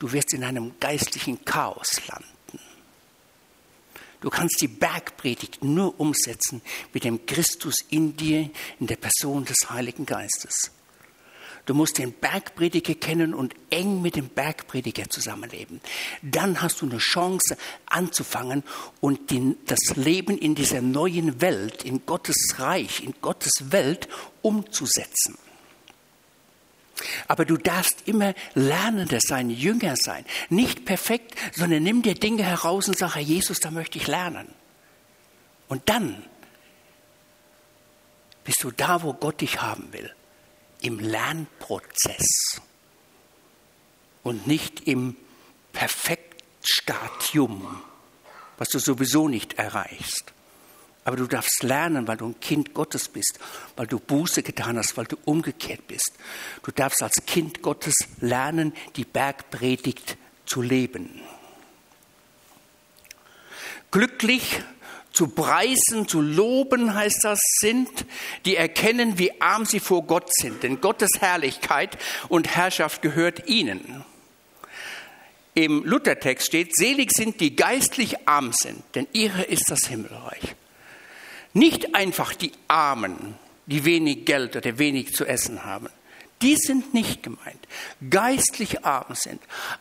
du 0.00 0.10
wirst 0.10 0.34
in 0.34 0.42
einem 0.42 0.72
geistlichen 0.80 1.44
Chaos 1.44 2.00
landen. 2.08 2.58
Du 4.20 4.30
kannst 4.30 4.60
die 4.60 4.66
Bergpredigt 4.66 5.62
nur 5.62 6.00
umsetzen 6.00 6.60
mit 6.92 7.04
dem 7.04 7.24
Christus 7.24 7.76
in 7.90 8.16
dir, 8.16 8.50
in 8.80 8.88
der 8.88 8.96
Person 8.96 9.44
des 9.44 9.70
Heiligen 9.70 10.04
Geistes. 10.04 10.72
Du 11.66 11.72
musst 11.72 11.96
den 11.98 12.12
Bergprediger 12.12 12.94
kennen 12.94 13.32
und 13.32 13.54
eng 13.70 14.02
mit 14.02 14.16
dem 14.16 14.28
Bergprediger 14.28 15.08
zusammenleben. 15.08 15.80
Dann 16.20 16.60
hast 16.60 16.82
du 16.82 16.86
eine 16.86 16.98
Chance 16.98 17.56
anzufangen 17.86 18.64
und 19.00 19.30
den, 19.30 19.56
das 19.66 19.96
Leben 19.96 20.36
in 20.36 20.54
dieser 20.54 20.82
neuen 20.82 21.40
Welt, 21.40 21.84
in 21.84 22.04
Gottes 22.04 22.58
Reich, 22.58 23.02
in 23.02 23.14
Gottes 23.22 23.72
Welt 23.72 24.08
umzusetzen. 24.42 25.38
Aber 27.28 27.44
du 27.44 27.56
darfst 27.56 28.06
immer 28.06 28.34
Lernender 28.54 29.18
sein, 29.20 29.50
Jünger 29.50 29.96
sein. 29.96 30.24
Nicht 30.50 30.84
perfekt, 30.84 31.34
sondern 31.54 31.82
nimm 31.82 32.02
dir 32.02 32.14
Dinge 32.14 32.44
heraus 32.44 32.88
und 32.88 32.98
sag, 32.98 33.14
Herr 33.14 33.22
Jesus, 33.22 33.60
da 33.60 33.70
möchte 33.70 33.98
ich 33.98 34.06
lernen. 34.06 34.48
Und 35.68 35.88
dann 35.88 36.24
bist 38.44 38.62
du 38.62 38.70
da, 38.70 39.02
wo 39.02 39.14
Gott 39.14 39.40
dich 39.40 39.62
haben 39.62 39.92
will. 39.92 40.14
Im 40.84 40.98
Lernprozess. 40.98 42.60
Und 44.22 44.46
nicht 44.46 44.86
im 44.86 45.16
Perfektstadium, 45.72 47.82
was 48.58 48.68
du 48.68 48.78
sowieso 48.78 49.28
nicht 49.28 49.54
erreichst. 49.54 50.34
Aber 51.04 51.16
du 51.16 51.26
darfst 51.26 51.62
lernen, 51.62 52.06
weil 52.06 52.18
du 52.18 52.26
ein 52.26 52.38
Kind 52.40 52.74
Gottes 52.74 53.08
bist, 53.08 53.38
weil 53.76 53.86
du 53.86 53.98
Buße 53.98 54.42
getan 54.42 54.76
hast, 54.78 54.94
weil 54.96 55.06
du 55.06 55.16
umgekehrt 55.24 55.86
bist. 55.86 56.12
Du 56.62 56.70
darfst 56.70 57.02
als 57.02 57.24
Kind 57.26 57.62
Gottes 57.62 57.94
lernen, 58.20 58.74
die 58.96 59.06
Bergpredigt 59.06 60.18
zu 60.44 60.60
leben. 60.62 61.20
Glücklich 63.90 64.62
zu 65.14 65.28
preisen, 65.28 66.08
zu 66.08 66.20
loben 66.20 66.92
heißt 66.92 67.20
das, 67.22 67.38
sind, 67.60 67.88
die 68.44 68.56
erkennen, 68.56 69.16
wie 69.16 69.40
arm 69.40 69.64
sie 69.64 69.80
vor 69.80 70.02
Gott 70.02 70.34
sind. 70.34 70.64
Denn 70.64 70.80
Gottes 70.80 71.10
Herrlichkeit 71.20 71.96
und 72.28 72.54
Herrschaft 72.54 73.00
gehört 73.00 73.48
ihnen. 73.48 74.04
Im 75.54 75.84
Luthertext 75.84 76.48
steht, 76.48 76.76
selig 76.76 77.12
sind 77.12 77.40
die 77.40 77.54
geistlich 77.54 78.28
arm 78.28 78.52
sind, 78.52 78.82
denn 78.96 79.06
ihre 79.12 79.44
ist 79.44 79.70
das 79.70 79.86
Himmelreich. 79.86 80.56
Nicht 81.52 81.94
einfach 81.94 82.34
die 82.34 82.50
Armen, 82.66 83.36
die 83.66 83.84
wenig 83.84 84.24
Geld 84.24 84.56
oder 84.56 84.78
wenig 84.78 85.14
zu 85.14 85.24
essen 85.24 85.64
haben. 85.64 85.88
Die 86.42 86.56
sind 86.56 86.92
nicht 86.92 87.22
gemeint. 87.22 87.68
Geistlich 88.10 88.84
arm 88.84 89.14
sind. 89.14 89.40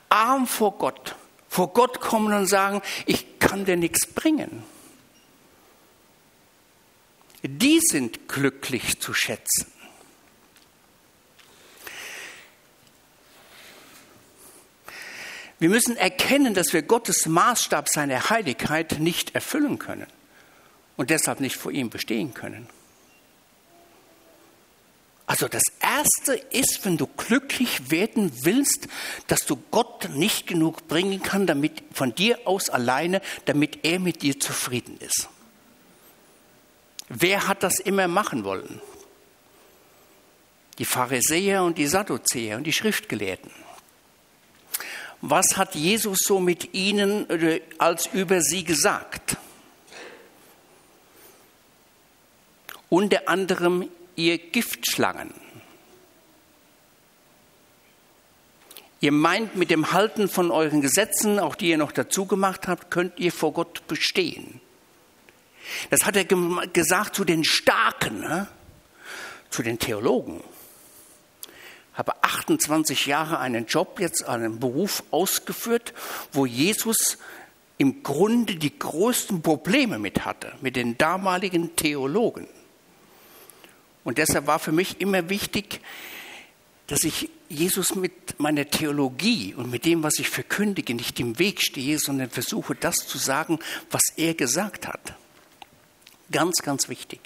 Arm 0.09 0.45
vor 0.45 0.77
Gott. 0.77 1.15
Vor 1.49 1.73
Gott 1.73 1.99
kommen 1.99 2.31
und 2.33 2.45
sagen, 2.45 2.83
ich 3.07 3.39
kann 3.39 3.65
dir 3.65 3.75
nichts 3.75 4.05
bringen. 4.05 4.63
Die 7.43 7.81
sind 7.81 8.29
glücklich 8.29 8.99
zu 8.99 9.13
schätzen. 9.13 9.67
Wir 15.59 15.69
müssen 15.69 15.95
erkennen, 15.95 16.53
dass 16.53 16.73
wir 16.73 16.81
Gottes 16.81 17.25
Maßstab 17.25 17.87
seiner 17.87 18.29
Heiligkeit 18.29 18.99
nicht 18.99 19.35
erfüllen 19.35 19.79
können 19.79 20.07
und 20.97 21.09
deshalb 21.09 21.39
nicht 21.39 21.55
vor 21.55 21.71
ihm 21.71 21.89
bestehen 21.89 22.33
können. 22.33 22.67
Also 25.25 25.47
das 25.47 25.63
Erste 25.79 26.33
ist, 26.33 26.81
wenn 26.83 26.97
du 26.97 27.07
glücklich 27.07 27.89
werden 27.91 28.31
willst, 28.43 28.87
dass 29.27 29.45
du 29.45 29.55
Gott 29.71 30.09
nicht 30.09 30.47
genug 30.47 30.87
bringen 30.87 31.23
kann, 31.23 31.47
damit 31.47 31.81
von 31.93 32.13
dir 32.13 32.39
aus 32.45 32.69
alleine, 32.69 33.21
damit 33.45 33.85
er 33.85 33.99
mit 33.99 34.21
dir 34.21 34.39
zufrieden 34.39 34.97
ist. 34.99 35.29
Wer 37.09 37.47
hat 37.47 37.63
das 37.63 37.79
immer 37.79 38.07
machen 38.07 38.43
wollen? 38.43 38.81
Die 40.79 40.85
Pharisäer 40.85 41.63
und 41.63 41.77
die 41.77 41.87
Sadduzäer 41.87 42.57
und 42.57 42.63
die 42.63 42.73
Schriftgelehrten. 42.73 43.51
Was 45.21 45.55
hat 45.55 45.75
Jesus 45.75 46.19
so 46.25 46.39
mit 46.39 46.73
ihnen 46.73 47.29
äh, 47.29 47.61
als 47.77 48.07
über 48.07 48.41
sie 48.41 48.63
gesagt? 48.63 49.37
unter 52.93 53.27
anderem 53.27 53.89
ihr 54.15 54.37
Giftschlangen. 54.37 55.33
Ihr 58.99 59.11
meint, 59.11 59.55
mit 59.55 59.71
dem 59.71 59.93
Halten 59.93 60.29
von 60.29 60.51
euren 60.51 60.79
Gesetzen, 60.81 61.39
auch 61.39 61.55
die 61.55 61.69
ihr 61.69 61.79
noch 61.79 61.91
dazu 61.91 62.27
gemacht 62.27 62.67
habt, 62.67 62.91
könnt 62.91 63.17
ihr 63.17 63.31
vor 63.31 63.51
Gott 63.51 63.87
bestehen. 63.87 64.61
Das 65.89 66.05
hat 66.05 66.15
er 66.15 66.25
gesagt 66.25 67.15
zu 67.15 67.23
den 67.23 67.43
Starken, 67.43 68.19
ne? 68.19 68.47
zu 69.49 69.63
den 69.63 69.79
Theologen. 69.79 70.43
Habe 71.93 72.23
28 72.23 73.05
Jahre 73.05 73.39
einen 73.39 73.67
Job, 73.67 73.99
jetzt 73.99 74.23
einen 74.23 74.59
Beruf 74.59 75.03
ausgeführt, 75.11 75.93
wo 76.31 76.45
Jesus 76.45 77.19
im 77.77 78.01
Grunde 78.01 78.55
die 78.55 78.77
größten 78.77 79.41
Probleme 79.41 79.99
mit 79.99 80.25
hatte, 80.25 80.53
mit 80.61 80.75
den 80.75 80.97
damaligen 80.97 81.75
Theologen. 81.75 82.47
Und 84.03 84.17
deshalb 84.17 84.47
war 84.47 84.59
für 84.59 84.71
mich 84.71 84.99
immer 85.01 85.29
wichtig, 85.29 85.81
dass 86.87 87.03
ich 87.03 87.29
Jesus 87.47 87.95
mit 87.95 88.39
meiner 88.39 88.65
Theologie 88.65 89.53
und 89.53 89.69
mit 89.69 89.85
dem, 89.85 90.03
was 90.03 90.19
ich 90.19 90.29
verkündige, 90.29 90.93
nicht 90.93 91.19
im 91.19 91.39
Weg 91.39 91.61
stehe, 91.61 91.99
sondern 91.99 92.29
versuche, 92.29 92.75
das 92.75 92.95
zu 92.95 93.17
sagen, 93.17 93.59
was 93.91 94.01
er 94.17 94.33
gesagt 94.33 94.87
hat. 94.87 95.15
Ganz, 96.31 96.61
ganz 96.61 96.89
wichtig. 96.89 97.19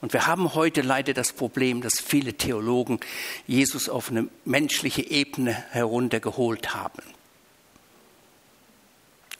Und 0.00 0.12
wir 0.12 0.26
haben 0.26 0.54
heute 0.54 0.82
leider 0.82 1.12
das 1.12 1.32
Problem, 1.32 1.82
dass 1.82 2.00
viele 2.00 2.34
Theologen 2.34 3.00
Jesus 3.46 3.88
auf 3.88 4.10
eine 4.10 4.28
menschliche 4.44 5.02
Ebene 5.02 5.52
heruntergeholt 5.70 6.74
haben. 6.74 7.02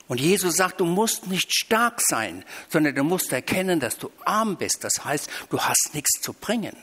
Und 0.08 0.20
Jesus 0.20 0.56
sagt, 0.56 0.80
du 0.80 0.86
musst 0.86 1.26
nicht 1.26 1.54
stark 1.54 2.00
sein, 2.00 2.44
sondern 2.68 2.94
du 2.94 3.04
musst 3.04 3.30
erkennen, 3.30 3.78
dass 3.78 3.98
du 3.98 4.10
arm 4.24 4.56
bist. 4.56 4.78
Das 4.82 5.04
heißt, 5.04 5.28
du 5.50 5.60
hast 5.60 5.90
nichts 5.92 6.22
zu 6.22 6.32
bringen. 6.32 6.76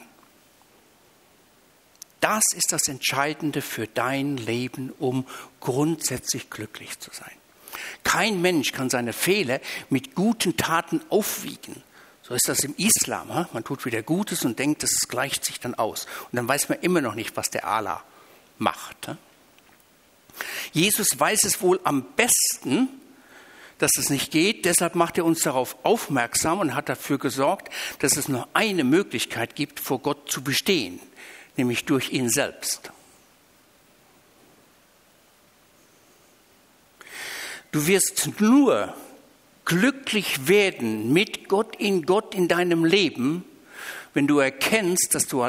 Das 2.21 2.43
ist 2.56 2.71
das 2.71 2.88
Entscheidende 2.88 3.62
für 3.62 3.88
dein 3.88 4.38
Leben, 4.38 4.91
um 5.00 5.28
grundsätzlich 5.60 6.50
glücklich 6.50 7.00
zu 7.00 7.12
sein. 7.12 7.36
Kein 8.03 8.41
Mensch 8.41 8.71
kann 8.71 8.89
seine 8.89 9.13
Fehler 9.13 9.59
mit 9.89 10.15
guten 10.15 10.57
Taten 10.57 11.01
aufwiegen. 11.09 11.83
So 12.21 12.33
ist 12.33 12.47
das 12.47 12.63
im 12.63 12.73
Islam. 12.77 13.47
Man 13.53 13.63
tut 13.63 13.85
wieder 13.85 14.01
Gutes 14.01 14.45
und 14.45 14.57
denkt, 14.57 14.81
das 14.81 15.07
gleicht 15.07 15.45
sich 15.45 15.59
dann 15.59 15.75
aus. 15.75 16.07
Und 16.31 16.35
dann 16.38 16.47
weiß 16.47 16.69
man 16.69 16.79
immer 16.79 17.01
noch 17.01 17.15
nicht, 17.15 17.38
was 17.38 17.49
der 17.51 17.67
Allah 17.67 18.03
macht. 18.57 19.09
Jesus 20.73 21.19
weiß 21.19 21.43
es 21.43 21.61
wohl 21.61 21.79
am 21.83 22.03
besten, 22.15 22.89
dass 23.77 23.91
es 23.97 24.09
nicht 24.09 24.31
geht. 24.31 24.65
Deshalb 24.65 24.95
macht 24.95 25.17
er 25.17 25.25
uns 25.25 25.41
darauf 25.41 25.77
aufmerksam 25.83 26.59
und 26.59 26.75
hat 26.75 26.89
dafür 26.89 27.19
gesorgt, 27.19 27.71
dass 27.99 28.17
es 28.17 28.27
nur 28.27 28.47
eine 28.53 28.83
Möglichkeit 28.83 29.55
gibt, 29.55 29.79
vor 29.79 29.99
Gott 29.99 30.31
zu 30.31 30.43
bestehen, 30.43 30.99
nämlich 31.57 31.85
durch 31.85 32.11
ihn 32.11 32.29
selbst. 32.29 32.91
Du 37.75 37.88
wirst 37.88 38.39
nur 38.39 38.95
glücklich 39.65 40.47
werden 40.47 41.11
mit 41.11 41.49
Gott 41.49 41.75
in 41.75 42.05
Gott 42.05 42.33
in 42.33 42.47
deinem 42.47 42.85
Leben, 42.85 43.43
wenn 44.13 44.27
du 44.27 44.39
erkennst, 44.39 45.13
dass 45.13 45.27
du 45.27 45.45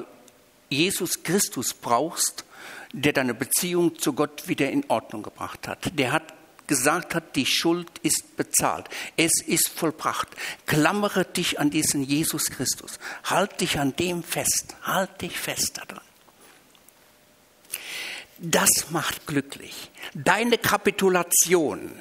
Jesus 0.68 1.22
Christus 1.22 1.72
brauchst, 1.72 2.44
der 2.92 3.12
deine 3.12 3.32
Beziehung 3.32 3.96
zu 4.00 4.12
Gott 4.12 4.48
wieder 4.48 4.68
in 4.72 4.84
Ordnung 4.88 5.22
gebracht 5.22 5.68
hat. 5.68 5.96
Der 5.96 6.10
hat 6.10 6.34
gesagt 6.66 7.14
hat, 7.14 7.36
die 7.36 7.46
Schuld 7.46 7.86
ist 8.02 8.36
bezahlt. 8.36 8.88
Es 9.16 9.40
ist 9.46 9.68
vollbracht. 9.68 10.26
Klammere 10.66 11.26
dich 11.26 11.60
an 11.60 11.70
diesen 11.70 12.02
Jesus 12.02 12.46
Christus. 12.46 12.98
Halt 13.22 13.60
dich 13.60 13.78
an 13.78 13.94
dem 13.94 14.24
fest. 14.24 14.74
Halt 14.82 15.22
dich 15.22 15.38
fest 15.38 15.78
daran. 15.78 16.02
Das 18.38 18.90
macht 18.90 19.28
glücklich. 19.28 19.92
Deine 20.12 20.58
Kapitulation, 20.58 21.92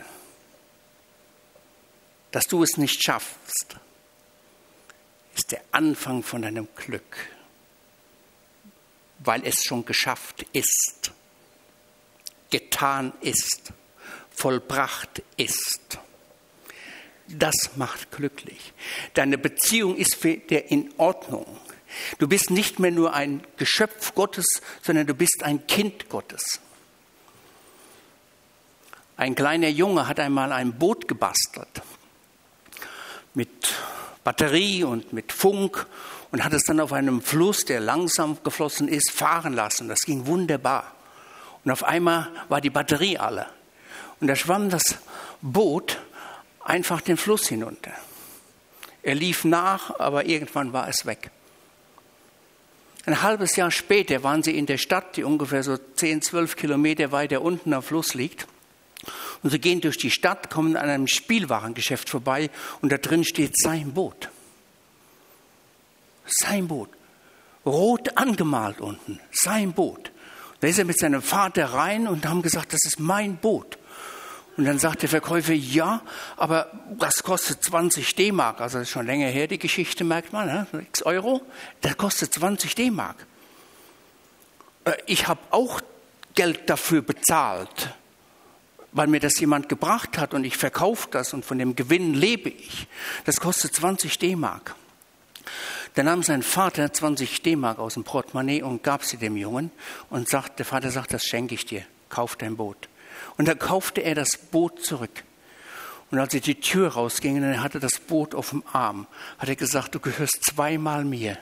dass 2.36 2.48
du 2.48 2.63
es 2.63 2.76
nicht 2.76 3.02
schaffst, 3.02 3.78
ist 5.38 5.54
der 5.54 5.62
Anfang 5.71 6.21
von 6.21 6.41
deinem 6.41 6.67
Glück, 6.76 7.15
weil 9.19 9.45
es 9.45 9.63
schon 9.63 9.86
geschafft 9.86 10.45
ist, 10.52 11.13
getan 12.50 13.13
ist 13.21 13.71
vollbracht 14.32 15.24
ist. 15.38 15.98
Das 17.30 17.78
macht 17.78 18.12
glücklich. 18.12 18.74
Deine 19.13 19.38
Beziehung 19.38 19.95
ist 19.95 20.21
wieder 20.26 20.69
in 20.69 20.93
Ordnung. 20.98 21.45
Du 22.19 22.28
bist 22.28 22.52
nicht 22.52 22.80
mehr 22.80 22.91
nur 22.91 23.13
ein 23.13 23.48
Geschöpf 23.56 24.13
Gottes, 24.13 24.62
sondern 24.82 25.08
du 25.08 25.13
bist 25.13 25.41
ein 25.41 25.67
Kind 25.67 26.10
Gottes. 26.10 26.60
Ein 29.15 29.36
kleiner 29.36 29.69
Junge 29.69 30.10
hat 30.10 30.19
einmal 30.19 30.52
ein 30.52 30.78
Boot 30.78 31.08
gebastelt 31.08 31.82
mit 33.36 33.74
Batterie 34.24 34.84
und 34.84 35.13
mit 35.13 35.32
Funk 35.32 35.86
und 36.32 36.43
hat 36.43 36.54
es 36.54 36.63
dann 36.63 36.80
auf 36.80 36.93
einem 36.93 37.21
Fluss, 37.21 37.65
der 37.65 37.80
langsam 37.80 38.38
geflossen 38.43 38.88
ist, 38.88 39.12
fahren 39.12 39.54
lassen. 39.54 39.88
Das 39.88 40.02
ging 40.02 40.26
wunderbar. 40.26 40.91
Und 41.63 41.71
auf 41.71 41.84
einmal 41.84 42.30
war 42.50 42.62
die 42.62 42.69
Batterie 42.69 43.17
alle. 43.17 43.48
Und 44.19 44.28
da 44.28 44.36
schwamm 44.36 44.69
das 44.69 44.98
Boot 45.41 46.00
einfach 46.63 47.02
den 47.02 47.17
Fluss 47.17 47.48
hinunter. 47.48 47.91
Er 49.04 49.15
lief 49.15 49.45
nach, 49.45 50.00
aber 50.00 50.26
irgendwann 50.26 50.74
war 50.74 50.88
es 50.88 51.06
weg. 51.06 51.30
Ein 53.06 53.21
halbes 53.21 53.56
Jahr 53.56 53.69
später 53.69 54.24
waren 54.24 54.41
sie 54.41 54.58
in 54.58 54.65
der 54.65 54.80
Stadt, 54.80 55.15
die 55.15 55.24
ungefähr 55.24 55.62
so 55.62 55.78
10, 55.78 56.24
12 56.24 56.56
Kilometer 56.56 57.12
weiter 57.12 57.41
unten 57.43 57.71
am 57.74 57.84
Fluss 57.84 58.15
liegt. 58.15 58.48
Und 59.43 59.49
sie 59.49 59.59
gehen 59.59 59.81
durch 59.81 59.97
die 59.97 60.11
Stadt, 60.11 60.49
kommen 60.49 60.75
an 60.75 60.89
einem 60.89 61.07
Spielwarengeschäft 61.07 62.09
vorbei 62.09 62.49
und 62.81 62.91
da 62.91 62.97
drin 62.97 63.23
steht 63.23 63.57
sein 63.57 63.93
Boot. 63.93 64.29
Sein 66.25 66.67
Boot. 66.67 66.89
Rot 67.65 68.17
angemalt 68.17 68.81
unten. 68.81 69.19
Sein 69.31 69.73
Boot. 69.73 70.11
Da 70.59 70.67
ist 70.67 70.79
er 70.79 70.85
mit 70.85 70.99
seinem 70.99 71.21
Vater 71.21 71.65
rein 71.65 72.07
und 72.07 72.25
haben 72.25 72.41
gesagt, 72.41 72.73
das 72.73 72.85
ist 72.85 72.99
mein 72.99 73.37
Boot. 73.37 73.77
Und 74.57 74.63
dann 74.65 74.79
sagt 74.79 75.01
der 75.01 75.09
Verkäufer, 75.09 75.53
ja, 75.53 76.01
aber 76.37 76.71
das 76.97 77.23
kostet 77.23 77.63
20 77.63 78.15
D-Mark. 78.15 78.61
Also 78.61 78.77
das 78.77 78.87
ist 78.87 78.91
schon 78.93 79.05
länger 79.05 79.27
her, 79.27 79.47
die 79.47 79.59
Geschichte, 79.59 80.05
merkt 80.05 80.31
man, 80.31 80.47
ne? 80.47 80.67
X 80.87 81.03
Euro. 81.03 81.41
Das 81.81 81.97
kostet 81.97 82.33
20 82.33 82.73
D-Mark. 82.73 83.25
Äh, 84.85 84.93
ich 85.07 85.27
habe 85.27 85.41
auch 85.51 85.81
Geld 86.35 86.69
dafür 86.69 87.01
bezahlt, 87.01 87.93
weil 88.95 89.08
mir 89.08 89.19
das 89.19 89.38
jemand 89.41 89.67
gebracht 89.67 90.17
hat 90.17 90.34
und 90.34 90.45
ich 90.45 90.55
verkaufe 90.55 91.10
das 91.12 91.34
und 91.34 91.43
von 91.43 91.60
dem 91.60 91.75
Gewinn 91.75 92.13
lebe 92.13 92.49
ich. 92.49 92.88
Das 93.25 93.41
kostet 93.41 93.75
20 93.75 94.17
D-Mark. 94.17 94.73
Dann 95.95 96.05
nahm 96.05 96.23
sein 96.23 96.41
Vater 96.41 96.91
20 96.91 97.41
D-Mark 97.41 97.77
aus 97.77 97.95
dem 97.95 98.05
Portemonnaie 98.05 98.63
und 98.63 98.84
gab 98.84 99.03
sie 99.03 99.17
dem 99.17 99.36
Jungen 99.36 99.69
und 100.10 100.29
sagt, 100.29 100.60
der 100.60 100.65
Vater 100.65 100.91
sagt, 100.91 101.13
das 101.13 101.25
schenke 101.25 101.55
ich 101.55 101.65
dir, 101.65 101.84
kauf 102.08 102.38
dein 102.38 102.55
Boot. 102.55 102.88
Und 103.38 103.49
dann 103.49 103.60
kaufte 103.60 103.99
er 103.99 104.15
das 104.15 104.38
Boot 104.38 104.81
zurück. 104.81 105.23
Und 106.10 106.19
als 106.19 106.31
sie 106.31 106.39
die 106.39 106.62
Tür 106.62 106.93
rausgingen 106.93 107.43
er 107.43 107.62
hatte 107.62 107.81
das 107.81 107.99
Boot 107.99 108.34
auf 108.34 108.51
dem 108.51 108.63
Arm, 108.71 109.08
hat 109.39 109.49
er 109.49 109.58
gesagt, 109.58 109.93
du 109.93 109.99
gehörst 109.99 110.39
zweimal 110.41 111.03
mir. 111.03 111.38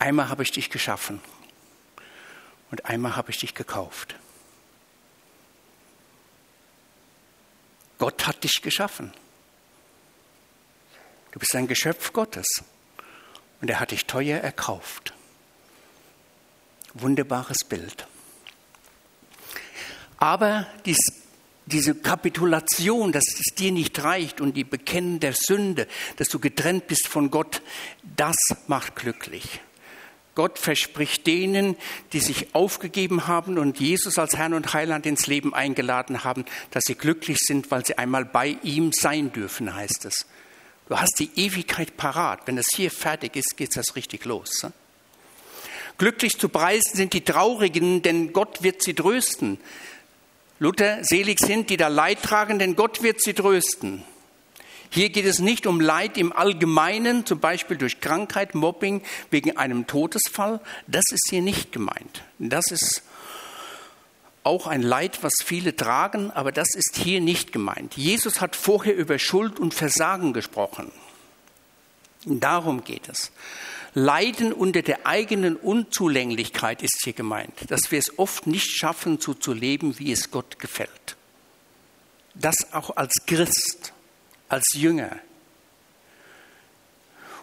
Einmal 0.00 0.28
habe 0.28 0.42
ich 0.42 0.50
dich 0.50 0.68
geschaffen 0.68 1.20
und 2.72 2.86
einmal 2.86 3.14
habe 3.14 3.30
ich 3.30 3.38
dich 3.38 3.54
gekauft. 3.54 4.16
Gott 8.00 8.26
hat 8.26 8.42
dich 8.42 8.62
geschaffen. 8.62 9.12
Du 11.32 11.38
bist 11.38 11.54
ein 11.54 11.68
Geschöpf 11.68 12.14
Gottes 12.14 12.46
und 13.60 13.68
er 13.68 13.78
hat 13.78 13.90
dich 13.90 14.06
teuer 14.06 14.38
erkauft. 14.38 15.12
Wunderbares 16.94 17.58
Bild. 17.68 18.06
Aber 20.16 20.66
dies, 20.86 20.98
diese 21.66 21.94
Kapitulation, 21.94 23.12
dass 23.12 23.24
es 23.38 23.54
dir 23.54 23.70
nicht 23.70 24.02
reicht 24.02 24.40
und 24.40 24.54
die 24.54 24.64
Bekennen 24.64 25.20
der 25.20 25.34
Sünde, 25.34 25.86
dass 26.16 26.28
du 26.28 26.38
getrennt 26.38 26.86
bist 26.86 27.06
von 27.06 27.30
Gott, 27.30 27.60
das 28.16 28.36
macht 28.66 28.96
glücklich. 28.96 29.60
Gott 30.40 30.58
verspricht 30.58 31.26
denen, 31.26 31.76
die 32.14 32.20
sich 32.20 32.54
aufgegeben 32.54 33.26
haben 33.26 33.58
und 33.58 33.78
Jesus 33.78 34.18
als 34.18 34.38
Herrn 34.38 34.54
und 34.54 34.72
Heiland 34.72 35.04
ins 35.04 35.26
Leben 35.26 35.52
eingeladen 35.52 36.24
haben, 36.24 36.46
dass 36.70 36.84
sie 36.86 36.94
glücklich 36.94 37.36
sind, 37.40 37.70
weil 37.70 37.84
sie 37.84 37.98
einmal 37.98 38.24
bei 38.24 38.56
ihm 38.62 38.90
sein 38.90 39.34
dürfen, 39.34 39.74
heißt 39.74 40.06
es. 40.06 40.24
Du 40.88 40.98
hast 40.98 41.18
die 41.18 41.30
Ewigkeit 41.36 41.98
parat. 41.98 42.40
Wenn 42.46 42.56
das 42.56 42.68
hier 42.74 42.90
fertig 42.90 43.36
ist, 43.36 43.58
geht 43.58 43.76
das 43.76 43.96
richtig 43.96 44.24
los. 44.24 44.62
Ne? 44.62 44.72
Glücklich 45.98 46.38
zu 46.38 46.48
preisen 46.48 46.96
sind 46.96 47.12
die 47.12 47.20
Traurigen, 47.20 48.00
denn 48.00 48.32
Gott 48.32 48.62
wird 48.62 48.82
sie 48.82 48.94
trösten. 48.94 49.60
Luther, 50.58 51.04
selig 51.04 51.40
sind, 51.40 51.68
die 51.68 51.76
da 51.76 51.88
Leid 51.88 52.22
tragen, 52.22 52.58
denn 52.58 52.76
Gott 52.76 53.02
wird 53.02 53.20
sie 53.20 53.34
trösten. 53.34 54.04
Hier 54.90 55.10
geht 55.10 55.24
es 55.24 55.38
nicht 55.38 55.66
um 55.66 55.80
Leid 55.80 56.18
im 56.18 56.32
Allgemeinen, 56.32 57.24
zum 57.24 57.38
Beispiel 57.38 57.76
durch 57.76 58.00
Krankheit, 58.00 58.56
Mobbing, 58.56 59.02
wegen 59.30 59.56
einem 59.56 59.86
Todesfall. 59.86 60.60
Das 60.88 61.04
ist 61.12 61.28
hier 61.30 61.42
nicht 61.42 61.70
gemeint. 61.70 62.24
Das 62.40 62.70
ist 62.72 63.02
auch 64.42 64.66
ein 64.66 64.82
Leid, 64.82 65.22
was 65.22 65.32
viele 65.44 65.76
tragen, 65.76 66.32
aber 66.32 66.50
das 66.50 66.74
ist 66.74 66.96
hier 66.96 67.20
nicht 67.20 67.52
gemeint. 67.52 67.96
Jesus 67.96 68.40
hat 68.40 68.56
vorher 68.56 68.96
über 68.96 69.18
Schuld 69.18 69.60
und 69.60 69.74
Versagen 69.74 70.32
gesprochen. 70.32 70.90
Darum 72.24 72.82
geht 72.82 73.08
es. 73.08 73.30
Leiden 73.94 74.52
unter 74.52 74.82
der 74.82 75.06
eigenen 75.06 75.56
Unzulänglichkeit 75.56 76.82
ist 76.82 77.00
hier 77.02 77.12
gemeint, 77.12 77.52
dass 77.68 77.90
wir 77.90 77.98
es 77.98 78.18
oft 78.18 78.46
nicht 78.46 78.70
schaffen, 78.70 79.20
so 79.20 79.34
zu 79.34 79.52
leben, 79.52 79.98
wie 79.98 80.12
es 80.12 80.30
Gott 80.30 80.58
gefällt. 80.58 81.16
Das 82.34 82.72
auch 82.72 82.96
als 82.96 83.12
Christ, 83.26 83.92
als 84.50 84.64
Jünger. 84.74 85.18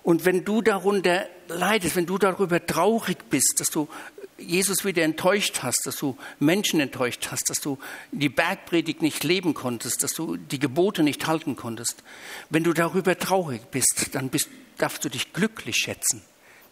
Und 0.04 0.24
wenn 0.24 0.46
du 0.46 0.62
darunter 0.62 1.28
leidest, 1.48 1.96
wenn 1.96 2.06
du 2.06 2.18
darüber 2.18 2.66
traurig 2.66 3.18
bist, 3.30 3.56
dass 3.58 3.68
du 3.68 3.90
Jesus 4.38 4.86
wieder 4.86 5.04
enttäuscht 5.04 5.64
hast, 5.64 5.82
dass 5.86 5.98
du 5.98 6.18
Menschen 6.40 6.80
enttäuscht 6.80 7.28
hast, 7.32 7.50
dass 7.50 7.60
du 7.60 7.80
die 8.12 8.30
Bergpredigt 8.30 9.02
nicht 9.02 9.24
leben 9.24 9.54
konntest, 9.54 10.04
dass 10.04 10.14
du 10.14 10.38
die 10.38 10.60
Gebote 10.60 11.04
nicht 11.04 11.28
halten 11.28 11.56
konntest. 11.56 12.04
Wenn 12.50 12.64
du 12.64 12.74
darüber 12.74 13.18
traurig 13.18 13.64
bist, 13.72 14.10
dann 14.14 14.30
bist, 14.30 14.50
darfst 14.78 15.04
du 15.04 15.10
dich 15.10 15.34
glücklich 15.34 15.76
schätzen. 15.76 16.22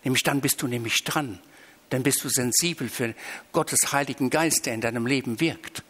Nämlich 0.04 0.24
dann 0.24 0.42
bist 0.42 0.62
du 0.62 0.68
nämlich 0.68 1.04
dran. 1.04 1.40
Dann 1.90 2.04
bist 2.04 2.24
du 2.24 2.30
sensibel 2.30 2.88
für 2.88 3.16
Gottes 3.52 3.92
Heiligen 3.92 4.30
Geist, 4.30 4.66
der 4.66 4.76
in 4.76 4.82
deinem 4.82 5.08
Leben 5.08 5.40
wirkt. 5.40 5.84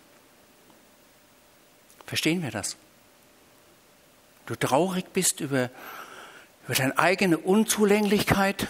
Verstehen 2.05 2.41
wir 2.41 2.51
das? 2.51 2.77
Du 4.45 4.55
traurig 4.55 5.05
bist 5.13 5.39
über, 5.39 5.69
über 6.65 6.75
deine 6.75 6.97
eigene 6.97 7.37
Unzulänglichkeit, 7.37 8.67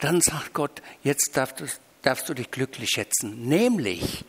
dann 0.00 0.20
sagt 0.20 0.52
Gott, 0.52 0.82
jetzt 1.02 1.36
darfst 1.36 1.60
du, 1.60 1.66
darfst 2.02 2.28
du 2.28 2.34
dich 2.34 2.50
glücklich 2.50 2.90
schätzen. 2.90 3.48
Nämlich, 3.48 4.24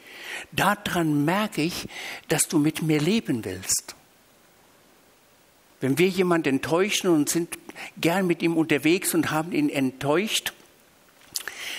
daran 0.51 1.25
merke 1.25 1.61
ich, 1.61 1.87
dass 2.27 2.47
du 2.47 2.59
mit 2.59 2.81
mir 2.81 3.01
leben 3.01 3.43
willst. 3.43 3.95
Wenn 5.81 5.97
wir 5.97 6.07
jemanden 6.07 6.49
enttäuschen 6.49 7.09
und 7.09 7.27
sind 7.27 7.57
gern 7.97 8.25
mit 8.25 8.41
ihm 8.41 8.55
unterwegs 8.55 9.13
und 9.13 9.31
haben 9.31 9.51
ihn 9.51 9.69
enttäuscht, 9.69 10.53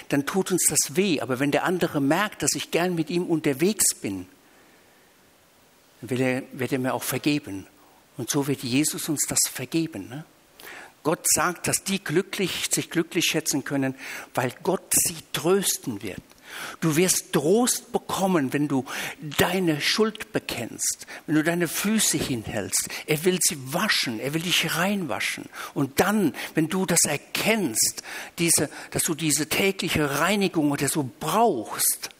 dann 0.08 0.26
tut 0.26 0.52
uns 0.52 0.66
das 0.68 0.96
weh. 0.96 1.20
Aber 1.20 1.40
wenn 1.40 1.50
der 1.50 1.64
andere 1.64 2.00
merkt, 2.00 2.42
dass 2.42 2.54
ich 2.54 2.70
gern 2.70 2.94
mit 2.94 3.08
ihm 3.08 3.24
unterwegs 3.24 3.94
bin, 3.94 4.26
dann 6.00 6.10
wird 6.10 6.20
er, 6.20 6.42
wird 6.52 6.72
er 6.72 6.78
mir 6.80 6.92
auch 6.92 7.02
vergeben. 7.02 7.66
Und 8.16 8.30
so 8.30 8.46
wird 8.46 8.62
Jesus 8.62 9.08
uns 9.08 9.22
das 9.28 9.40
vergeben. 9.50 10.08
Ne? 10.08 10.24
Gott 11.02 11.26
sagt, 11.28 11.68
dass 11.68 11.84
die 11.84 12.02
glücklich, 12.02 12.68
sich 12.70 12.90
glücklich 12.90 13.26
schätzen 13.26 13.64
können, 13.64 13.94
weil 14.34 14.52
Gott 14.62 14.92
sie 14.92 15.16
trösten 15.32 16.02
wird. 16.02 16.22
Du 16.80 16.96
wirst 16.96 17.32
Trost 17.32 17.92
bekommen, 17.92 18.52
wenn 18.52 18.68
du 18.68 18.84
deine 19.38 19.80
Schuld 19.80 20.32
bekennst, 20.32 21.06
wenn 21.26 21.34
du 21.36 21.42
deine 21.42 21.68
Füße 21.68 22.16
hinhältst. 22.16 22.88
Er 23.06 23.24
will 23.24 23.38
sie 23.42 23.58
waschen, 23.72 24.20
er 24.20 24.34
will 24.34 24.42
dich 24.42 24.76
reinwaschen. 24.76 25.46
Und 25.74 26.00
dann, 26.00 26.34
wenn 26.54 26.68
du 26.68 26.86
das 26.86 27.04
erkennst, 27.04 28.02
diese, 28.38 28.70
dass 28.92 29.02
du 29.02 29.14
diese 29.14 29.48
tägliche 29.48 30.20
Reinigung 30.20 30.70
oder 30.70 30.88
so 30.88 31.08
brauchst, 31.18 32.10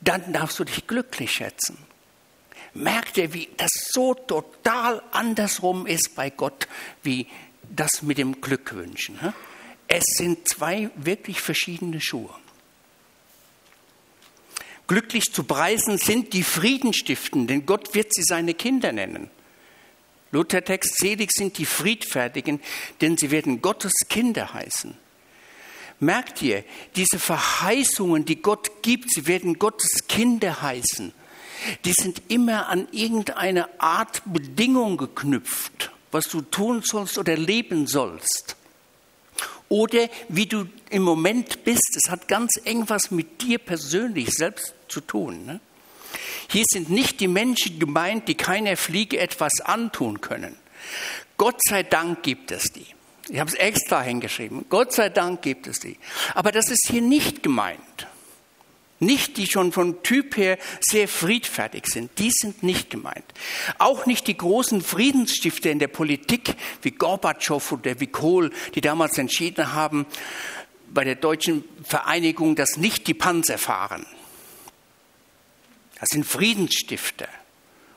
dann 0.00 0.32
darfst 0.32 0.58
du 0.58 0.64
dich 0.64 0.86
glücklich 0.86 1.32
schätzen. 1.32 1.76
Merkt 2.76 3.16
ihr, 3.16 3.32
wie 3.32 3.48
das 3.56 3.70
so 3.90 4.12
total 4.12 5.02
andersrum 5.10 5.86
ist 5.86 6.14
bei 6.14 6.28
Gott, 6.28 6.68
wie 7.02 7.26
das 7.74 8.02
mit 8.02 8.18
dem 8.18 8.42
Glückwünschen? 8.42 9.18
Es 9.88 10.04
sind 10.18 10.46
zwei 10.46 10.90
wirklich 10.94 11.40
verschiedene 11.40 12.02
Schuhe. 12.02 12.34
Glücklich 14.88 15.32
zu 15.32 15.44
preisen 15.44 15.96
sind 15.96 16.34
die 16.34 16.42
Friedenstiften, 16.42 17.46
denn 17.46 17.64
Gott 17.64 17.94
wird 17.94 18.12
sie 18.12 18.22
seine 18.22 18.52
Kinder 18.52 18.92
nennen. 18.92 19.30
Luthertext, 20.30 20.98
selig 20.98 21.32
sind 21.32 21.56
die 21.56 21.64
Friedfertigen, 21.64 22.60
denn 23.00 23.16
sie 23.16 23.30
werden 23.30 23.62
Gottes 23.62 23.92
Kinder 24.10 24.52
heißen. 24.52 24.94
Merkt 25.98 26.42
ihr, 26.42 26.62
diese 26.94 27.18
Verheißungen, 27.18 28.26
die 28.26 28.42
Gott 28.42 28.82
gibt, 28.82 29.10
sie 29.10 29.26
werden 29.26 29.58
Gottes 29.58 30.06
Kinder 30.08 30.60
heißen 30.60 31.14
die 31.84 31.92
sind 31.92 32.22
immer 32.28 32.68
an 32.68 32.88
irgendeine 32.92 33.80
Art 33.80 34.22
Bedingung 34.26 34.96
geknüpft, 34.96 35.90
was 36.10 36.24
du 36.24 36.40
tun 36.40 36.82
sollst 36.84 37.18
oder 37.18 37.36
leben 37.36 37.86
sollst. 37.86 38.56
Oder 39.68 40.08
wie 40.28 40.46
du 40.46 40.68
im 40.90 41.02
Moment 41.02 41.64
bist. 41.64 41.96
Es 41.96 42.10
hat 42.10 42.28
ganz 42.28 42.52
eng 42.64 42.84
was 42.88 43.10
mit 43.10 43.42
dir 43.42 43.58
persönlich 43.58 44.30
selbst 44.30 44.74
zu 44.88 45.00
tun. 45.00 45.44
Ne? 45.44 45.60
Hier 46.48 46.64
sind 46.68 46.88
nicht 46.90 47.20
die 47.20 47.28
Menschen 47.28 47.80
gemeint, 47.80 48.28
die 48.28 48.36
keiner 48.36 48.76
Fliege 48.76 49.18
etwas 49.18 49.60
antun 49.60 50.20
können. 50.20 50.56
Gott 51.36 51.60
sei 51.68 51.82
Dank 51.82 52.22
gibt 52.22 52.52
es 52.52 52.72
die. 52.72 52.86
Ich 53.28 53.40
habe 53.40 53.50
es 53.50 53.56
extra 53.56 54.02
hingeschrieben. 54.02 54.66
Gott 54.68 54.92
sei 54.92 55.08
Dank 55.08 55.42
gibt 55.42 55.66
es 55.66 55.80
die. 55.80 55.98
Aber 56.34 56.52
das 56.52 56.70
ist 56.70 56.86
hier 56.88 57.02
nicht 57.02 57.42
gemeint. 57.42 58.06
Nicht 58.98 59.36
die 59.36 59.46
schon 59.46 59.72
vom 59.72 60.02
Typ 60.02 60.36
her 60.36 60.58
sehr 60.80 61.06
friedfertig 61.06 61.86
sind. 61.86 62.18
Die 62.18 62.30
sind 62.30 62.62
nicht 62.62 62.88
gemeint. 62.88 63.24
Auch 63.78 64.06
nicht 64.06 64.26
die 64.26 64.36
großen 64.36 64.80
Friedensstifter 64.80 65.70
in 65.70 65.78
der 65.78 65.88
Politik 65.88 66.54
wie 66.82 66.92
Gorbatschow 66.92 67.72
oder 67.72 68.00
wie 68.00 68.06
Kohl, 68.06 68.50
die 68.74 68.80
damals 68.80 69.18
entschieden 69.18 69.74
haben, 69.74 70.06
bei 70.88 71.04
der 71.04 71.16
deutschen 71.16 71.64
Vereinigung, 71.84 72.56
dass 72.56 72.78
nicht 72.78 73.06
die 73.06 73.14
Panzer 73.14 73.58
fahren. 73.58 74.06
Das 76.00 76.08
sind 76.10 76.24
Friedensstifter. 76.24 77.28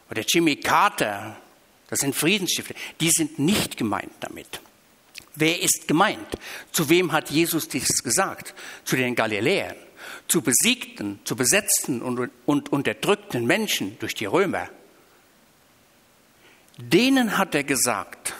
Oder 0.09 0.23
Jimmy 0.27 0.57
Carter, 0.57 1.37
das 1.89 1.99
sind 1.99 2.15
Friedensstifter. 2.15 2.73
Die 2.99 3.11
sind 3.11 3.39
nicht 3.39 3.77
gemeint 3.77 4.11
damit. 4.19 4.59
Wer 5.35 5.61
ist 5.61 5.87
gemeint? 5.87 6.27
Zu 6.71 6.89
wem 6.89 7.11
hat 7.11 7.29
Jesus 7.29 7.67
dies 7.69 8.03
gesagt? 8.03 8.53
Zu 8.83 8.97
den 8.97 9.15
Galiläern, 9.15 9.75
zu 10.27 10.41
besiegten, 10.41 11.19
zu 11.23 11.35
besetzten 11.35 12.01
und, 12.01 12.29
und 12.45 12.71
unterdrückten 12.71 13.45
Menschen 13.45 13.97
durch 13.99 14.15
die 14.15 14.25
Römer. 14.25 14.69
Denen 16.77 17.37
hat 17.37 17.55
er 17.55 17.63
gesagt, 17.63 18.33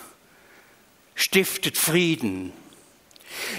stiftet 1.16 1.78
Frieden. 1.78 2.54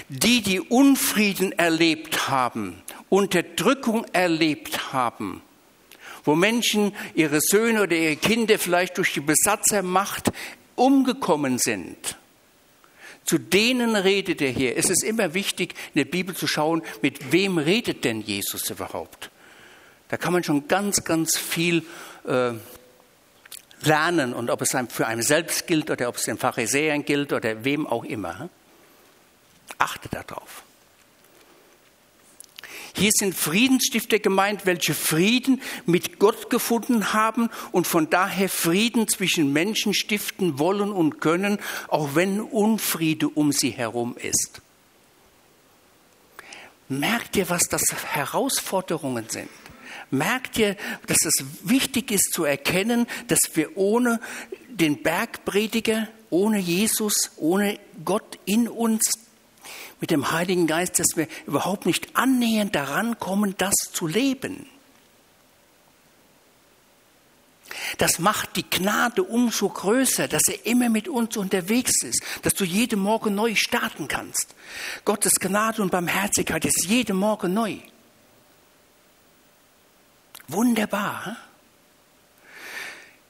Die, 0.09 0.41
die 0.41 0.59
Unfrieden 0.59 1.51
erlebt 1.53 2.27
haben, 2.27 2.81
Unterdrückung 3.09 4.05
erlebt 4.13 4.91
haben, 4.91 5.41
wo 6.23 6.35
Menschen 6.35 6.93
ihre 7.13 7.39
Söhne 7.41 7.83
oder 7.83 7.95
ihre 7.95 8.15
Kinder 8.15 8.59
vielleicht 8.59 8.97
durch 8.97 9.13
die 9.13 9.21
Besatzermacht 9.21 10.31
umgekommen 10.75 11.57
sind, 11.57 12.17
zu 13.31 13.37
denen 13.37 13.95
redet 13.95 14.41
er 14.41 14.49
hier. 14.49 14.75
Es 14.75 14.89
ist 14.89 15.05
immer 15.05 15.33
wichtig, 15.33 15.73
in 15.93 15.99
der 15.99 16.11
Bibel 16.11 16.35
zu 16.35 16.47
schauen, 16.47 16.83
mit 17.01 17.31
wem 17.31 17.59
redet 17.59 18.03
denn 18.03 18.19
Jesus 18.19 18.69
überhaupt. 18.69 19.31
Da 20.09 20.17
kann 20.17 20.33
man 20.33 20.43
schon 20.43 20.67
ganz, 20.67 21.05
ganz 21.05 21.37
viel 21.37 21.85
äh, 22.27 22.51
lernen 23.83 24.33
und 24.33 24.49
ob 24.49 24.61
es 24.61 24.75
für 24.89 25.07
einen 25.07 25.21
selbst 25.21 25.65
gilt 25.65 25.89
oder 25.89 26.09
ob 26.09 26.17
es 26.17 26.23
den 26.23 26.37
Pharisäern 26.37 27.05
gilt 27.05 27.31
oder 27.31 27.63
wem 27.63 27.87
auch 27.87 28.03
immer. 28.03 28.49
Achte 29.77 30.09
darauf. 30.09 30.63
Hier 32.93 33.11
sind 33.13 33.35
Friedensstifter 33.35 34.19
gemeint, 34.19 34.65
welche 34.65 34.93
Frieden 34.93 35.61
mit 35.85 36.19
Gott 36.19 36.49
gefunden 36.49 37.13
haben 37.13 37.49
und 37.71 37.87
von 37.87 38.09
daher 38.09 38.49
Frieden 38.49 39.07
zwischen 39.07 39.53
Menschen 39.53 39.93
stiften 39.93 40.59
wollen 40.59 40.91
und 40.91 41.21
können, 41.21 41.59
auch 41.87 42.15
wenn 42.15 42.41
Unfriede 42.41 43.29
um 43.29 43.51
sie 43.51 43.71
herum 43.71 44.15
ist. 44.17 44.61
Merkt 46.89 47.37
ihr, 47.37 47.49
was 47.49 47.63
das 47.69 47.83
Herausforderungen 48.11 49.25
sind? 49.29 49.49
Merkt 50.09 50.57
ihr, 50.57 50.75
dass 51.07 51.19
es 51.23 51.45
wichtig 51.63 52.11
ist 52.11 52.33
zu 52.33 52.43
erkennen, 52.43 53.07
dass 53.27 53.39
wir 53.53 53.77
ohne 53.77 54.19
den 54.67 55.01
Bergprediger, 55.01 56.09
ohne 56.29 56.59
Jesus, 56.59 57.31
ohne 57.37 57.79
Gott 58.03 58.39
in 58.45 58.67
uns 58.67 59.01
mit 59.99 60.11
dem 60.11 60.31
Heiligen 60.31 60.67
Geist, 60.67 60.99
dass 60.99 61.15
wir 61.15 61.27
überhaupt 61.45 61.85
nicht 61.85 62.15
annähernd 62.15 62.75
daran 62.75 63.19
kommen, 63.19 63.55
das 63.57 63.73
zu 63.91 64.07
leben. 64.07 64.67
Das 67.97 68.19
macht 68.19 68.55
die 68.55 68.69
Gnade 68.69 69.23
umso 69.23 69.69
größer, 69.69 70.27
dass 70.27 70.43
er 70.47 70.65
immer 70.65 70.89
mit 70.89 71.07
uns 71.07 71.37
unterwegs 71.37 72.03
ist, 72.03 72.21
dass 72.41 72.53
du 72.53 72.63
jeden 72.63 72.99
Morgen 72.99 73.35
neu 73.35 73.55
starten 73.55 74.07
kannst. 74.07 74.55
Gottes 75.05 75.33
Gnade 75.39 75.81
und 75.81 75.91
Barmherzigkeit 75.91 76.65
ist 76.65 76.85
jeden 76.85 77.17
Morgen 77.17 77.53
neu. 77.53 77.77
Wunderbar. 80.47 81.37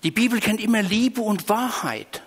Die 0.03 0.11
Bibel 0.11 0.39
kennt 0.39 0.59
immer 0.59 0.81
Liebe 0.81 1.21
und 1.21 1.49
Wahrheit. 1.49 2.23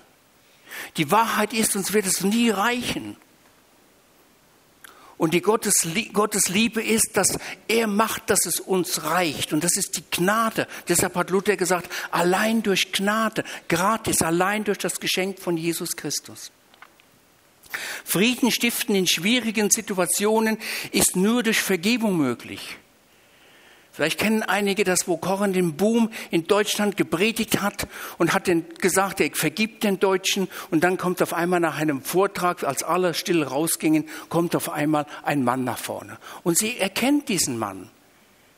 Die 0.97 1.11
Wahrheit 1.11 1.53
ist, 1.53 1.75
uns 1.75 1.93
wird 1.93 2.07
es 2.07 2.23
nie 2.23 2.51
reichen. 2.51 3.17
Und 5.17 5.33
die 5.33 5.43
Gottes, 5.43 5.75
Gottes 6.13 6.49
Liebe 6.49 6.83
ist, 6.83 7.17
dass 7.17 7.39
er 7.69 7.87
macht, 7.87 8.31
dass 8.31 8.47
es 8.47 8.59
uns 8.59 9.05
reicht. 9.05 9.53
Und 9.53 9.63
das 9.63 9.77
ist 9.77 9.97
die 9.97 10.05
Gnade. 10.11 10.67
Deshalb 10.89 11.15
hat 11.15 11.31
Luther 11.31 11.57
gesagt, 11.57 11.91
allein 12.11 12.63
durch 12.63 12.91
Gnade, 12.93 13.45
gratis, 13.69 14.23
allein 14.23 14.65
durch 14.65 14.79
das 14.79 14.99
Geschenk 14.99 15.39
von 15.39 15.57
Jesus 15.57 15.95
Christus. 15.97 16.51
Frieden 18.05 18.51
stiften 18.51 18.95
in 18.95 19.07
schwierigen 19.07 19.71
Situationen 19.71 20.59
ist 20.93 21.17
nur 21.17 21.43
durch 21.43 21.61
Vergebung 21.61 22.17
möglich. 22.17 22.77
Vielleicht 23.95 24.19
kennen 24.19 24.43
einige 24.43 24.83
das, 24.83 25.07
wo 25.07 25.17
Kochen 25.17 25.53
den 25.53 25.77
Boom 25.77 26.11
in 26.33 26.49
Deutschland 26.49 26.97
gepredigt 26.97 27.63
hat 27.63 27.87
und 28.19 28.35
hat 28.35 28.51
gesagt, 28.81 29.21
er 29.21 29.31
vergibt 29.31 29.85
den 29.85 30.01
Deutschen. 30.01 30.49
Und 30.73 30.83
dann 30.83 30.99
kommt 30.99 31.23
auf 31.23 31.33
einmal 31.33 31.61
nach 31.61 31.79
einem 31.79 32.03
Vortrag, 32.03 32.65
als 32.65 32.83
alle 32.83 33.15
still 33.15 33.45
rausgingen, 33.45 34.09
kommt 34.31 34.57
auf 34.57 34.69
einmal 34.69 35.07
ein 35.23 35.45
Mann 35.45 35.63
nach 35.63 35.79
vorne. 35.79 36.19
Und 36.43 36.59
sie 36.59 36.77
erkennt 36.77 37.29
diesen 37.29 37.57
Mann. 37.57 37.89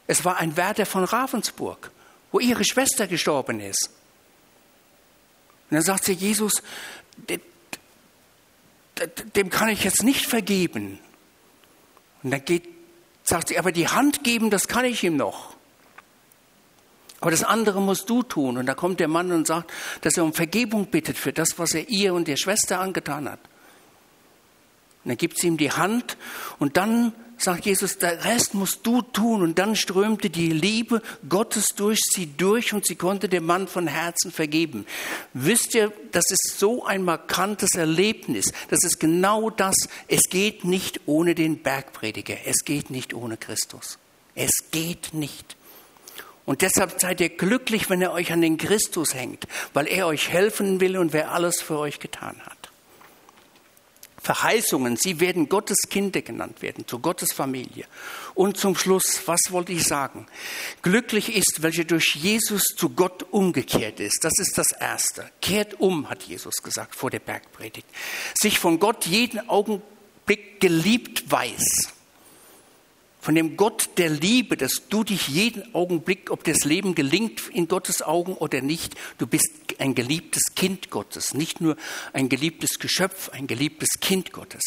Es 0.07 0.25
war 0.25 0.39
ein 0.39 0.57
Wärter 0.57 0.87
von 0.87 1.05
Ravensburg, 1.05 1.91
wo 2.33 2.41
ihre 2.41 2.65
Schwester 2.65 3.07
gestorben 3.07 3.61
ist. 3.61 3.91
Und 5.69 5.75
dann 5.75 5.83
sagt 5.83 6.05
sie, 6.05 6.15
Jesus, 6.15 6.63
dem 9.35 9.51
kann 9.51 9.69
ich 9.69 9.85
jetzt 9.85 10.03
nicht 10.03 10.25
vergeben. 10.25 10.99
Und 12.23 12.31
dann 12.31 12.43
geht 12.43 12.76
Sagt 13.29 13.49
sie, 13.49 13.59
aber 13.59 13.73
die 13.73 13.89
Hand 13.89 14.23
geben, 14.23 14.51
das 14.51 14.69
kann 14.69 14.85
ich 14.85 15.03
ihm 15.03 15.17
noch. 15.17 15.57
Aber 17.21 17.33
das 17.33 17.43
andere 17.43 17.81
musst 17.81 18.09
du 18.09 18.23
tun. 18.23 18.57
Und 18.57 18.67
da 18.67 18.75
kommt 18.75 19.01
der 19.01 19.09
Mann 19.09 19.33
und 19.33 19.47
sagt, 19.47 19.73
dass 20.03 20.17
er 20.17 20.25
um 20.25 20.33
Vergebung 20.33 20.87
bittet 20.87 21.19
für 21.19 21.33
das, 21.33 21.59
was 21.59 21.75
er 21.75 21.89
ihr 21.89 22.15
und 22.15 22.29
der 22.29 22.37
Schwester 22.37 22.79
angetan 22.79 23.29
hat. 23.29 23.41
Und 25.03 25.11
dann 25.11 25.17
gibt 25.17 25.39
sie 25.39 25.49
ihm 25.49 25.57
die 25.57 25.73
Hand 25.73 26.17
und 26.59 26.77
dann 26.77 27.13
sagt 27.39 27.67
Jesus, 27.67 27.99
der 27.99 28.25
Rest 28.25 28.55
musst 28.55 28.87
du 28.87 29.03
tun. 29.03 29.43
Und 29.43 29.59
dann 29.59 29.77
strömte 29.77 30.31
die 30.31 30.51
Liebe 30.51 31.03
Gottes 31.29 31.69
durch 31.77 32.01
sie 32.03 32.27
durch 32.37 32.73
und 32.73 32.87
sie 32.87 32.97
konnte 32.97 33.29
dem 33.29 33.47
Mann 33.47 33.69
von 33.69 33.87
Herzen 33.87 34.33
vergeben. 34.33 34.87
Wisst 35.33 35.75
ihr, 35.75 35.93
das 36.13 36.31
ist 36.31 36.59
so 36.59 36.85
ein 36.85 37.03
markantes 37.03 37.75
Erlebnis. 37.75 38.53
Das 38.69 38.85
ist 38.85 38.99
genau 38.99 39.51
das. 39.51 39.75
Es 40.09 40.23
geht 40.31 40.65
nicht 40.65 41.01
ohne 41.07 41.35
den 41.35 41.63
Bergprediger. 41.63 42.37
Es 42.45 42.65
geht 42.65 42.91
nicht 42.91 43.15
ohne 43.15 43.37
Christus. 43.37 43.99
Es 44.35 44.51
geht 44.71 45.15
nicht. 45.15 45.57
Und 46.47 46.63
deshalb 46.63 47.01
seid 47.01 47.21
ihr 47.21 47.29
glücklich, 47.29 47.91
wenn 47.91 48.01
ihr 48.01 48.13
euch 48.13 48.33
an 48.33 48.41
den 48.41 48.57
Christus 48.57 49.15
hängt, 49.15 49.49
weil 49.75 49.89
er 49.89 50.07
euch 50.07 50.29
helfen 50.29 50.81
will 50.81 50.97
und 50.97 51.13
wer 51.13 51.33
alles 51.33 51.61
für 51.61 51.79
euch 51.79 51.99
getan 51.99 52.37
hat. 52.45 52.56
Verheißungen, 54.27 54.97
sie 54.97 55.21
werden 55.21 55.49
Gottes 55.49 55.89
Kinder 55.89 56.21
genannt 56.21 56.61
werden, 56.61 56.87
zu 56.87 56.99
Gottes 56.99 57.33
Familie. 57.33 57.87
Und 58.35 58.57
zum 58.57 58.77
Schluss, 58.77 59.23
was 59.27 59.41
wollte 59.51 59.73
ich 59.73 59.85
sagen? 59.85 60.27
Glücklich 60.83 61.35
ist, 61.37 61.63
welcher 61.63 61.85
durch 61.85 62.17
Jesus 62.17 62.65
zu 62.77 62.91
Gott 62.91 63.25
umgekehrt 63.31 64.01
ist. 64.01 64.25
Das 64.25 64.33
ist 64.39 64.59
das 64.59 64.73
Erste. 64.73 65.31
Kehrt 65.41 65.81
um, 65.81 66.11
hat 66.11 66.25
Jesus 66.25 66.57
gesagt 66.57 66.97
vor 66.97 67.11
der 67.11 67.21
Bergpredigt. 67.21 67.87
Sich 68.35 68.59
von 68.59 68.81
Gott 68.81 69.07
jeden 69.07 69.49
Augenblick 69.49 70.61
geliebt 70.61 71.31
weiß 71.31 71.96
von 73.27 73.35
dem 73.35 73.57
Gott 73.57 73.91
der 73.97 74.09
Liebe, 74.09 74.57
dass 74.57 74.87
du 74.89 75.03
dich 75.03 75.27
jeden 75.27 75.75
Augenblick, 75.75 76.31
ob 76.31 76.45
das 76.45 76.59
Leben 76.63 76.95
gelingt 76.95 77.49
in 77.49 77.67
Gottes 77.67 78.01
Augen 78.01 78.35
oder 78.35 78.61
nicht, 78.61 78.95
du 79.19 79.27
bist 79.27 79.51
ein 79.81 79.97
geliebtes 79.97 80.55
Kind 80.55 80.91
Gottes, 80.91 81.35
nicht 81.35 81.61
nur 81.61 81.77
ein 82.13 82.29
geliebtes 82.29 82.79
Geschöpf, 82.79 83.31
ein 83.31 83.49
geliebtes 83.49 83.99
Kind 84.01 84.33
Gottes. 84.33 84.63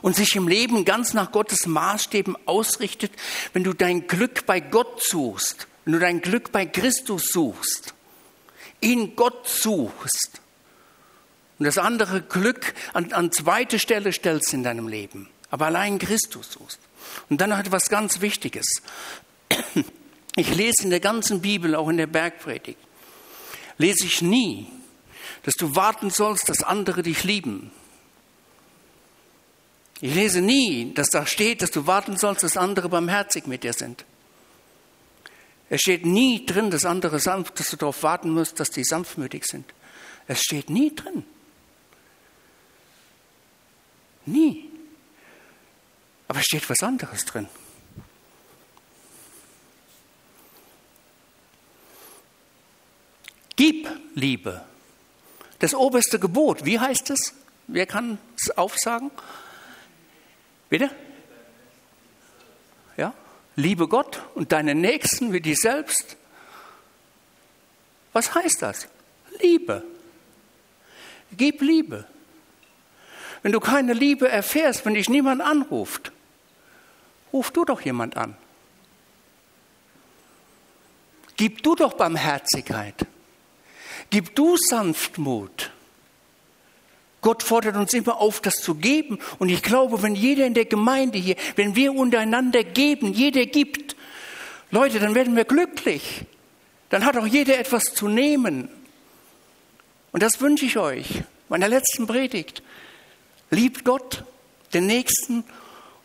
Und 0.00 0.16
sich 0.16 0.34
im 0.34 0.48
Leben 0.48 0.86
ganz 0.86 1.12
nach 1.12 1.30
Gottes 1.30 1.66
Maßstäben 1.66 2.38
ausrichtet, 2.46 3.12
wenn 3.52 3.64
du 3.64 3.74
dein 3.74 4.06
Glück 4.06 4.46
bei 4.46 4.60
Gott 4.60 5.02
suchst, 5.02 5.66
wenn 5.84 5.92
du 5.92 5.98
dein 5.98 6.22
Glück 6.22 6.52
bei 6.52 6.64
Christus 6.64 7.24
suchst, 7.26 7.92
in 8.80 9.14
Gott 9.14 9.46
suchst 9.46 10.40
und 11.58 11.66
das 11.66 11.76
andere 11.76 12.22
Glück 12.22 12.72
an, 12.94 13.12
an 13.12 13.30
zweite 13.30 13.78
Stelle 13.78 14.10
stellst 14.14 14.54
in 14.54 14.62
deinem 14.62 14.88
Leben, 14.88 15.28
aber 15.52 15.66
allein 15.66 15.98
Christus 15.98 16.50
suchst. 16.50 16.80
Und 17.28 17.40
dann 17.40 17.50
noch 17.50 17.58
etwas 17.58 17.88
ganz 17.88 18.20
Wichtiges. 18.20 18.66
Ich 20.34 20.54
lese 20.54 20.84
in 20.84 20.88
der 20.88 21.00
ganzen 21.00 21.42
Bibel, 21.42 21.74
auch 21.74 21.90
in 21.90 21.98
der 21.98 22.06
Bergpredigt, 22.06 22.78
lese 23.76 24.06
ich 24.06 24.22
nie, 24.22 24.66
dass 25.42 25.52
du 25.56 25.76
warten 25.76 26.08
sollst, 26.08 26.48
dass 26.48 26.62
andere 26.62 27.02
dich 27.02 27.22
lieben. 27.22 27.70
Ich 30.00 30.14
lese 30.14 30.40
nie, 30.40 30.94
dass 30.94 31.10
da 31.10 31.26
steht, 31.26 31.60
dass 31.60 31.70
du 31.70 31.86
warten 31.86 32.16
sollst, 32.16 32.44
dass 32.44 32.56
andere 32.56 32.88
barmherzig 32.88 33.46
mit 33.46 33.62
dir 33.62 33.74
sind. 33.74 34.06
Es 35.68 35.82
steht 35.82 36.06
nie 36.06 36.46
drin, 36.46 36.70
dass 36.70 36.86
andere 36.86 37.18
sanft, 37.18 37.60
dass 37.60 37.68
du 37.68 37.76
darauf 37.76 38.02
warten 38.02 38.30
musst, 38.30 38.58
dass 38.58 38.70
die 38.70 38.84
sanftmütig 38.84 39.44
sind. 39.44 39.66
Es 40.26 40.40
steht 40.40 40.70
nie 40.70 40.94
drin. 40.94 41.24
Nie. 44.24 44.71
Aber 46.32 46.40
steht 46.40 46.70
was 46.70 46.82
anderes 46.82 47.26
drin. 47.26 47.46
Gib 53.54 53.86
Liebe. 54.14 54.64
Das 55.58 55.74
oberste 55.74 56.18
Gebot, 56.18 56.64
wie 56.64 56.80
heißt 56.80 57.10
es? 57.10 57.34
Wer 57.66 57.84
kann 57.84 58.16
es 58.40 58.50
aufsagen? 58.56 59.10
Bitte? 60.70 60.90
Ja? 62.96 63.12
Liebe 63.56 63.86
Gott 63.86 64.22
und 64.34 64.52
deinen 64.52 64.80
Nächsten 64.80 65.34
wie 65.34 65.42
dich 65.42 65.58
selbst. 65.58 66.16
Was 68.14 68.34
heißt 68.34 68.62
das? 68.62 68.88
Liebe. 69.42 69.84
Gib 71.36 71.60
Liebe. 71.60 72.06
Wenn 73.42 73.52
du 73.52 73.60
keine 73.60 73.92
Liebe 73.92 74.28
erfährst, 74.28 74.86
wenn 74.86 74.94
dich 74.94 75.10
niemand 75.10 75.42
anruft, 75.42 76.11
ruf 77.32 77.50
du 77.50 77.64
doch 77.64 77.80
jemand 77.80 78.16
an. 78.16 78.36
Gib 81.36 81.62
du 81.62 81.74
doch 81.74 81.94
Barmherzigkeit. 81.94 83.06
Gib 84.10 84.34
du 84.34 84.56
Sanftmut. 84.56 85.70
Gott 87.22 87.42
fordert 87.42 87.76
uns 87.76 87.94
immer 87.94 88.20
auf, 88.20 88.40
das 88.40 88.56
zu 88.56 88.74
geben. 88.74 89.18
Und 89.38 89.48
ich 89.48 89.62
glaube, 89.62 90.02
wenn 90.02 90.14
jeder 90.14 90.44
in 90.44 90.54
der 90.54 90.64
Gemeinde 90.64 91.18
hier, 91.18 91.36
wenn 91.56 91.76
wir 91.76 91.94
untereinander 91.94 92.64
geben, 92.64 93.12
jeder 93.12 93.46
gibt, 93.46 93.96
Leute, 94.70 94.98
dann 94.98 95.14
werden 95.14 95.36
wir 95.36 95.44
glücklich. 95.44 96.24
Dann 96.90 97.04
hat 97.04 97.16
auch 97.16 97.26
jeder 97.26 97.58
etwas 97.58 97.84
zu 97.94 98.08
nehmen. 98.08 98.68
Und 100.10 100.22
das 100.22 100.40
wünsche 100.40 100.66
ich 100.66 100.76
euch, 100.76 101.22
meiner 101.48 101.68
letzten 101.68 102.06
Predigt. 102.06 102.62
Liebt 103.50 103.84
Gott, 103.84 104.24
den 104.74 104.86
Nächsten 104.86 105.44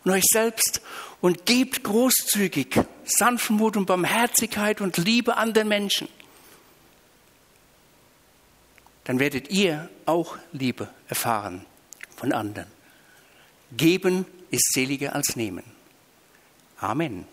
an 0.07 0.13
euch 0.13 0.25
selbst 0.31 0.81
und 1.21 1.45
gebt 1.45 1.83
großzügig 1.83 2.79
Sanftmut 3.03 3.75
und 3.75 3.85
Barmherzigkeit 3.85 4.81
und 4.81 4.97
Liebe 4.97 5.37
an 5.37 5.53
den 5.53 5.67
Menschen. 5.67 6.07
Dann 9.03 9.19
werdet 9.19 9.49
ihr 9.49 9.89
auch 10.05 10.37
Liebe 10.51 10.89
erfahren 11.07 11.65
von 12.15 12.31
anderen. 12.31 12.67
Geben 13.75 14.25
ist 14.49 14.73
seliger 14.73 15.13
als 15.15 15.35
nehmen. 15.35 15.63
Amen. 16.79 17.25